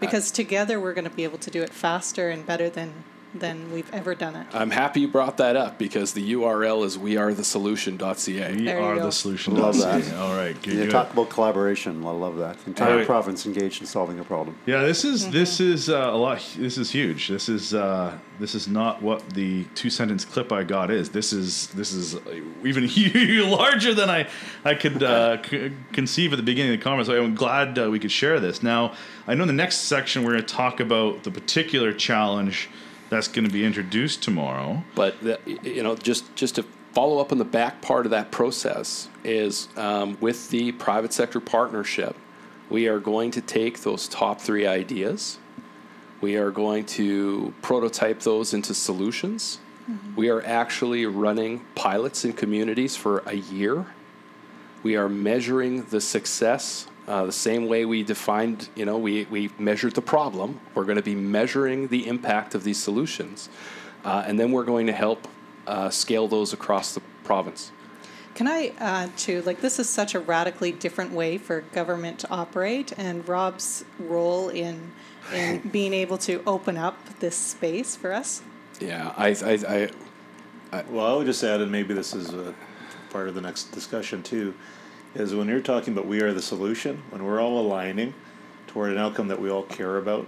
because 0.00 0.30
together 0.30 0.78
we're 0.80 0.94
going 0.94 1.08
to 1.08 1.16
be 1.16 1.24
able 1.24 1.38
to 1.38 1.50
do 1.50 1.62
it 1.62 1.70
faster 1.70 2.28
and 2.30 2.46
better 2.46 2.68
than 2.68 3.04
than 3.38 3.72
we've 3.72 3.92
ever 3.92 4.14
done 4.14 4.36
it. 4.36 4.46
I'm 4.52 4.70
happy 4.70 5.00
you 5.00 5.08
brought 5.08 5.36
that 5.38 5.56
up 5.56 5.78
because 5.78 6.12
the 6.12 6.32
URL 6.34 6.84
is 6.84 6.96
wearetheSolution.ca. 6.98 8.52
We 8.56 8.64
There 8.64 8.78
you 8.78 8.84
are 8.84 8.96
go. 8.96 9.04
the 9.06 9.12
solution. 9.12 9.56
Love 9.56 9.78
that. 9.78 10.12
All 10.14 10.34
right, 10.36 10.60
good. 10.62 10.74
You 10.74 10.82
good. 10.84 10.90
talk 10.90 11.12
about 11.12 11.30
collaboration. 11.30 12.04
I 12.04 12.10
love 12.10 12.36
that. 12.38 12.56
Entire 12.66 12.90
Alright. 12.92 13.06
province 13.06 13.46
engaged 13.46 13.80
in 13.80 13.86
solving 13.86 14.18
a 14.18 14.24
problem. 14.24 14.56
Yeah, 14.66 14.82
this 14.82 15.04
is 15.04 15.16
Mm-hmm. 15.24 15.32
this 15.32 15.60
is 15.60 15.88
uh, 15.88 16.10
a 16.12 16.16
lot. 16.16 16.42
This 16.58 16.76
is 16.78 16.90
huge. 16.90 17.28
This 17.28 17.48
is 17.48 17.72
uh, 17.74 18.16
this 18.38 18.54
is 18.54 18.68
not 18.68 19.00
what 19.02 19.28
the 19.30 19.64
two 19.74 19.88
sentence 19.88 20.24
clip 20.24 20.52
I 20.52 20.62
got 20.62 20.90
is. 20.90 21.10
This 21.10 21.32
is 21.32 21.68
this 21.68 21.92
is 21.92 22.16
even 22.64 22.86
larger 23.50 23.94
than 23.94 24.10
I 24.10 24.28
I 24.64 24.74
could 24.74 25.02
uh, 25.02 25.42
c- 25.42 25.72
conceive 25.92 26.32
at 26.32 26.36
the 26.36 26.42
beginning 26.42 26.74
of 26.74 26.78
the 26.80 26.84
conference. 26.84 27.08
So 27.08 27.22
I'm 27.22 27.34
glad 27.34 27.78
uh, 27.78 27.88
we 27.90 27.98
could 27.98 28.12
share 28.12 28.38
this. 28.40 28.62
Now 28.62 28.92
I 29.26 29.34
know 29.34 29.42
in 29.42 29.48
the 29.48 29.54
next 29.54 29.78
section 29.82 30.22
we're 30.22 30.32
going 30.32 30.44
to 30.44 30.54
talk 30.54 30.80
about 30.80 31.22
the 31.24 31.30
particular 31.30 31.92
challenge 31.92 32.68
that's 33.10 33.28
going 33.28 33.44
to 33.44 33.52
be 33.52 33.64
introduced 33.64 34.22
tomorrow. 34.22 34.82
But 34.94 35.20
the, 35.20 35.38
you 35.62 35.82
know, 35.82 35.94
just 35.94 36.34
just 36.36 36.56
to 36.56 36.62
follow 36.92 37.18
up 37.18 37.30
on 37.32 37.38
the 37.38 37.44
back 37.44 37.82
part 37.82 38.06
of 38.06 38.10
that 38.10 38.30
process 38.30 39.08
is 39.22 39.68
um, 39.76 40.16
with 40.20 40.50
the 40.50 40.72
private 40.72 41.12
sector 41.12 41.40
partnership, 41.40 42.16
we 42.70 42.88
are 42.88 42.98
going 42.98 43.30
to 43.32 43.40
take 43.40 43.80
those 43.80 44.08
top 44.08 44.40
three 44.40 44.66
ideas. 44.66 45.38
We 46.20 46.36
are 46.36 46.50
going 46.50 46.86
to 46.86 47.52
prototype 47.60 48.20
those 48.20 48.54
into 48.54 48.72
solutions. 48.72 49.58
We 50.16 50.30
are 50.30 50.42
actually 50.42 51.06
running 51.06 51.64
pilots 51.74 52.24
in 52.24 52.32
communities 52.32 52.96
for 52.96 53.18
a 53.26 53.34
year. 53.34 53.86
We 54.82 54.96
are 54.96 55.08
measuring 55.08 55.84
the 55.84 56.00
success 56.00 56.88
uh, 57.06 57.26
the 57.26 57.32
same 57.32 57.66
way 57.66 57.84
we 57.84 58.02
defined, 58.02 58.68
you 58.74 58.84
know, 58.84 58.98
we, 58.98 59.24
we 59.26 59.50
measured 59.58 59.94
the 59.94 60.02
problem. 60.02 60.60
We're 60.74 60.84
going 60.84 60.96
to 60.96 61.02
be 61.02 61.14
measuring 61.14 61.88
the 61.88 62.06
impact 62.08 62.54
of 62.54 62.64
these 62.64 62.78
solutions. 62.78 63.48
Uh, 64.04 64.24
and 64.26 64.38
then 64.38 64.52
we're 64.52 64.64
going 64.64 64.86
to 64.86 64.92
help 64.92 65.28
uh, 65.66 65.90
scale 65.90 66.28
those 66.28 66.52
across 66.52 66.94
the 66.94 67.00
province. 67.24 67.72
Can 68.34 68.48
I 68.48 68.72
add 68.78 69.16
to 69.18 69.40
like 69.42 69.62
this 69.62 69.78
is 69.78 69.88
such 69.88 70.14
a 70.14 70.20
radically 70.20 70.70
different 70.70 71.12
way 71.12 71.38
for 71.38 71.62
government 71.72 72.18
to 72.18 72.30
operate, 72.30 72.92
and 72.98 73.26
Rob's 73.26 73.82
role 73.98 74.50
in 74.50 74.92
in 75.32 75.60
being 75.72 75.92
able 75.92 76.18
to 76.18 76.42
open 76.46 76.76
up 76.76 76.96
this 77.20 77.36
space 77.36 77.96
for 77.96 78.12
us. 78.12 78.42
Yeah, 78.80 79.14
I, 79.16 79.28
I, 79.28 79.90
I, 80.72 80.84
Well, 80.90 81.06
I 81.06 81.16
would 81.16 81.26
just 81.26 81.42
add, 81.42 81.60
and 81.60 81.72
maybe 81.72 81.94
this 81.94 82.14
is 82.14 82.34
a 82.34 82.54
part 83.10 83.28
of 83.28 83.34
the 83.34 83.40
next 83.40 83.72
discussion 83.72 84.22
too, 84.22 84.54
is 85.14 85.34
when 85.34 85.48
you're 85.48 85.60
talking 85.60 85.92
about 85.92 86.06
we 86.06 86.20
are 86.20 86.32
the 86.32 86.42
solution, 86.42 87.02
when 87.10 87.24
we're 87.24 87.40
all 87.40 87.58
aligning 87.58 88.14
toward 88.66 88.92
an 88.92 88.98
outcome 88.98 89.28
that 89.28 89.40
we 89.40 89.50
all 89.50 89.62
care 89.62 89.96
about, 89.96 90.26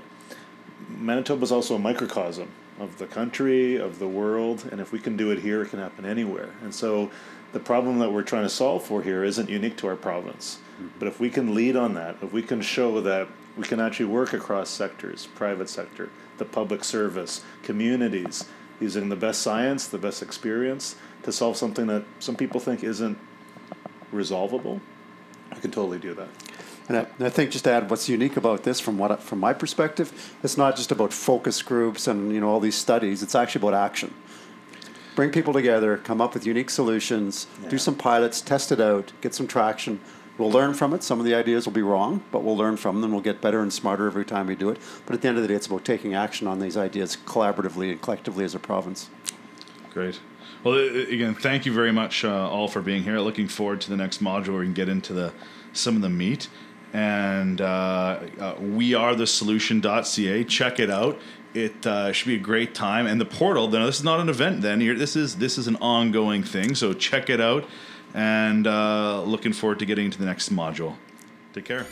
Manitoba 0.88 1.42
is 1.44 1.52
also 1.52 1.74
a 1.74 1.78
microcosm 1.78 2.48
of 2.78 2.98
the 2.98 3.06
country, 3.06 3.76
of 3.76 3.98
the 3.98 4.08
world, 4.08 4.68
and 4.70 4.80
if 4.80 4.92
we 4.92 4.98
can 4.98 5.16
do 5.16 5.30
it 5.30 5.40
here, 5.40 5.62
it 5.62 5.70
can 5.70 5.78
happen 5.78 6.04
anywhere. 6.04 6.50
And 6.62 6.74
so 6.74 7.10
the 7.52 7.60
problem 7.60 7.98
that 7.98 8.12
we're 8.12 8.22
trying 8.22 8.44
to 8.44 8.50
solve 8.50 8.84
for 8.84 9.02
here 9.02 9.24
isn't 9.24 9.48
unique 9.48 9.76
to 9.78 9.88
our 9.88 9.96
province. 9.96 10.58
Mm-hmm. 10.74 10.98
But 10.98 11.08
if 11.08 11.18
we 11.18 11.30
can 11.30 11.54
lead 11.54 11.76
on 11.76 11.94
that, 11.94 12.16
if 12.22 12.32
we 12.32 12.42
can 12.42 12.60
show 12.60 13.00
that 13.00 13.28
we 13.56 13.64
can 13.64 13.80
actually 13.80 14.06
work 14.06 14.32
across 14.32 14.70
sectors, 14.70 15.26
private 15.26 15.68
sector, 15.68 16.10
the 16.38 16.44
public 16.44 16.84
service, 16.84 17.42
communities, 17.62 18.44
using 18.80 19.08
the 19.08 19.16
best 19.16 19.42
science, 19.42 19.88
the 19.88 19.98
best 19.98 20.22
experience 20.22 20.94
to 21.24 21.32
solve 21.32 21.56
something 21.56 21.88
that 21.88 22.04
some 22.20 22.36
people 22.36 22.60
think 22.60 22.84
isn't 22.84 23.18
resolvable, 24.12 24.80
I 25.50 25.56
can 25.56 25.70
totally 25.70 25.98
do 25.98 26.14
that. 26.14 26.28
And 26.88 26.96
I, 26.96 27.00
and 27.18 27.26
I 27.26 27.28
think 27.28 27.50
just 27.50 27.64
to 27.64 27.70
add 27.70 27.90
what's 27.90 28.08
unique 28.08 28.36
about 28.36 28.62
this 28.62 28.80
from 28.80 28.96
what 28.96 29.10
I- 29.12 29.16
from 29.16 29.40
my 29.40 29.52
perspective, 29.52 30.32
it's 30.42 30.56
not 30.56 30.76
just 30.76 30.90
about 30.90 31.12
focus 31.12 31.60
groups 31.62 32.06
and 32.06 32.32
you 32.32 32.40
know 32.40 32.48
all 32.48 32.60
these 32.60 32.76
studies. 32.76 33.22
It's 33.22 33.34
actually 33.34 33.60
about 33.60 33.74
action. 33.74 34.14
Bring 35.14 35.30
people 35.30 35.52
together, 35.52 35.96
come 35.96 36.20
up 36.20 36.32
with 36.32 36.46
unique 36.46 36.70
solutions, 36.70 37.48
do 37.68 37.76
some 37.76 37.96
pilots, 37.96 38.40
test 38.40 38.70
it 38.70 38.80
out, 38.80 39.12
get 39.20 39.34
some 39.34 39.48
traction. 39.48 40.00
We'll 40.38 40.52
learn 40.52 40.72
from 40.74 40.94
it. 40.94 41.02
Some 41.02 41.18
of 41.18 41.24
the 41.26 41.34
ideas 41.34 41.66
will 41.66 41.72
be 41.72 41.82
wrong, 41.82 42.22
but 42.30 42.44
we'll 42.44 42.56
learn 42.56 42.76
from 42.76 43.00
them. 43.00 43.10
We'll 43.10 43.20
get 43.20 43.40
better 43.40 43.60
and 43.60 43.72
smarter 43.72 44.06
every 44.06 44.24
time 44.24 44.46
we 44.46 44.54
do 44.54 44.70
it. 44.70 44.78
But 45.04 45.14
at 45.14 45.22
the 45.22 45.26
end 45.28 45.36
of 45.36 45.42
the 45.42 45.48
day, 45.48 45.54
it's 45.54 45.66
about 45.66 45.84
taking 45.84 46.14
action 46.14 46.46
on 46.46 46.60
these 46.60 46.76
ideas 46.76 47.16
collaboratively 47.26 47.90
and 47.90 48.00
collectively 48.00 48.44
as 48.44 48.54
a 48.54 48.60
province. 48.60 49.10
Great. 49.92 50.20
Well, 50.64 50.76
again, 50.76 51.34
thank 51.34 51.66
you 51.66 51.72
very 51.72 51.92
much 51.92 52.24
uh, 52.24 52.50
all 52.50 52.68
for 52.68 52.82
being 52.82 53.02
here. 53.04 53.18
Looking 53.20 53.48
forward 53.48 53.80
to 53.82 53.90
the 53.90 53.96
next 53.96 54.22
module 54.22 54.48
where 54.48 54.60
we 54.60 54.66
can 54.66 54.74
get 54.74 54.88
into 54.88 55.12
the 55.12 55.32
some 55.72 55.96
of 55.96 56.02
the 56.02 56.08
meat. 56.08 56.48
And 56.92 57.60
uh, 57.60 58.20
uh, 58.40 58.54
we 58.60 58.94
are 58.94 59.14
the 59.14 59.26
solution.ca. 59.26 60.44
Check 60.44 60.80
it 60.80 60.90
out. 60.90 61.20
It 61.54 61.86
uh, 61.86 62.12
should 62.12 62.28
be 62.28 62.34
a 62.34 62.40
great 62.40 62.74
time. 62.74 63.06
And 63.06 63.20
the 63.20 63.24
portal, 63.26 63.68
then 63.68 63.84
this 63.84 63.98
is 63.98 64.04
not 64.04 64.20
an 64.20 64.28
event. 64.28 64.62
Then 64.62 64.80
You're- 64.80 64.98
this 64.98 65.14
is 65.16 65.36
this 65.36 65.58
is 65.58 65.66
an 65.66 65.76
ongoing 65.76 66.42
thing. 66.42 66.74
So 66.74 66.92
check 66.92 67.30
it 67.30 67.40
out. 67.40 67.64
And 68.14 68.66
uh, 68.66 69.22
looking 69.22 69.52
forward 69.52 69.78
to 69.80 69.86
getting 69.86 70.06
into 70.06 70.18
the 70.18 70.26
next 70.26 70.50
module. 70.52 70.96
Take 71.52 71.66
care. 71.66 71.86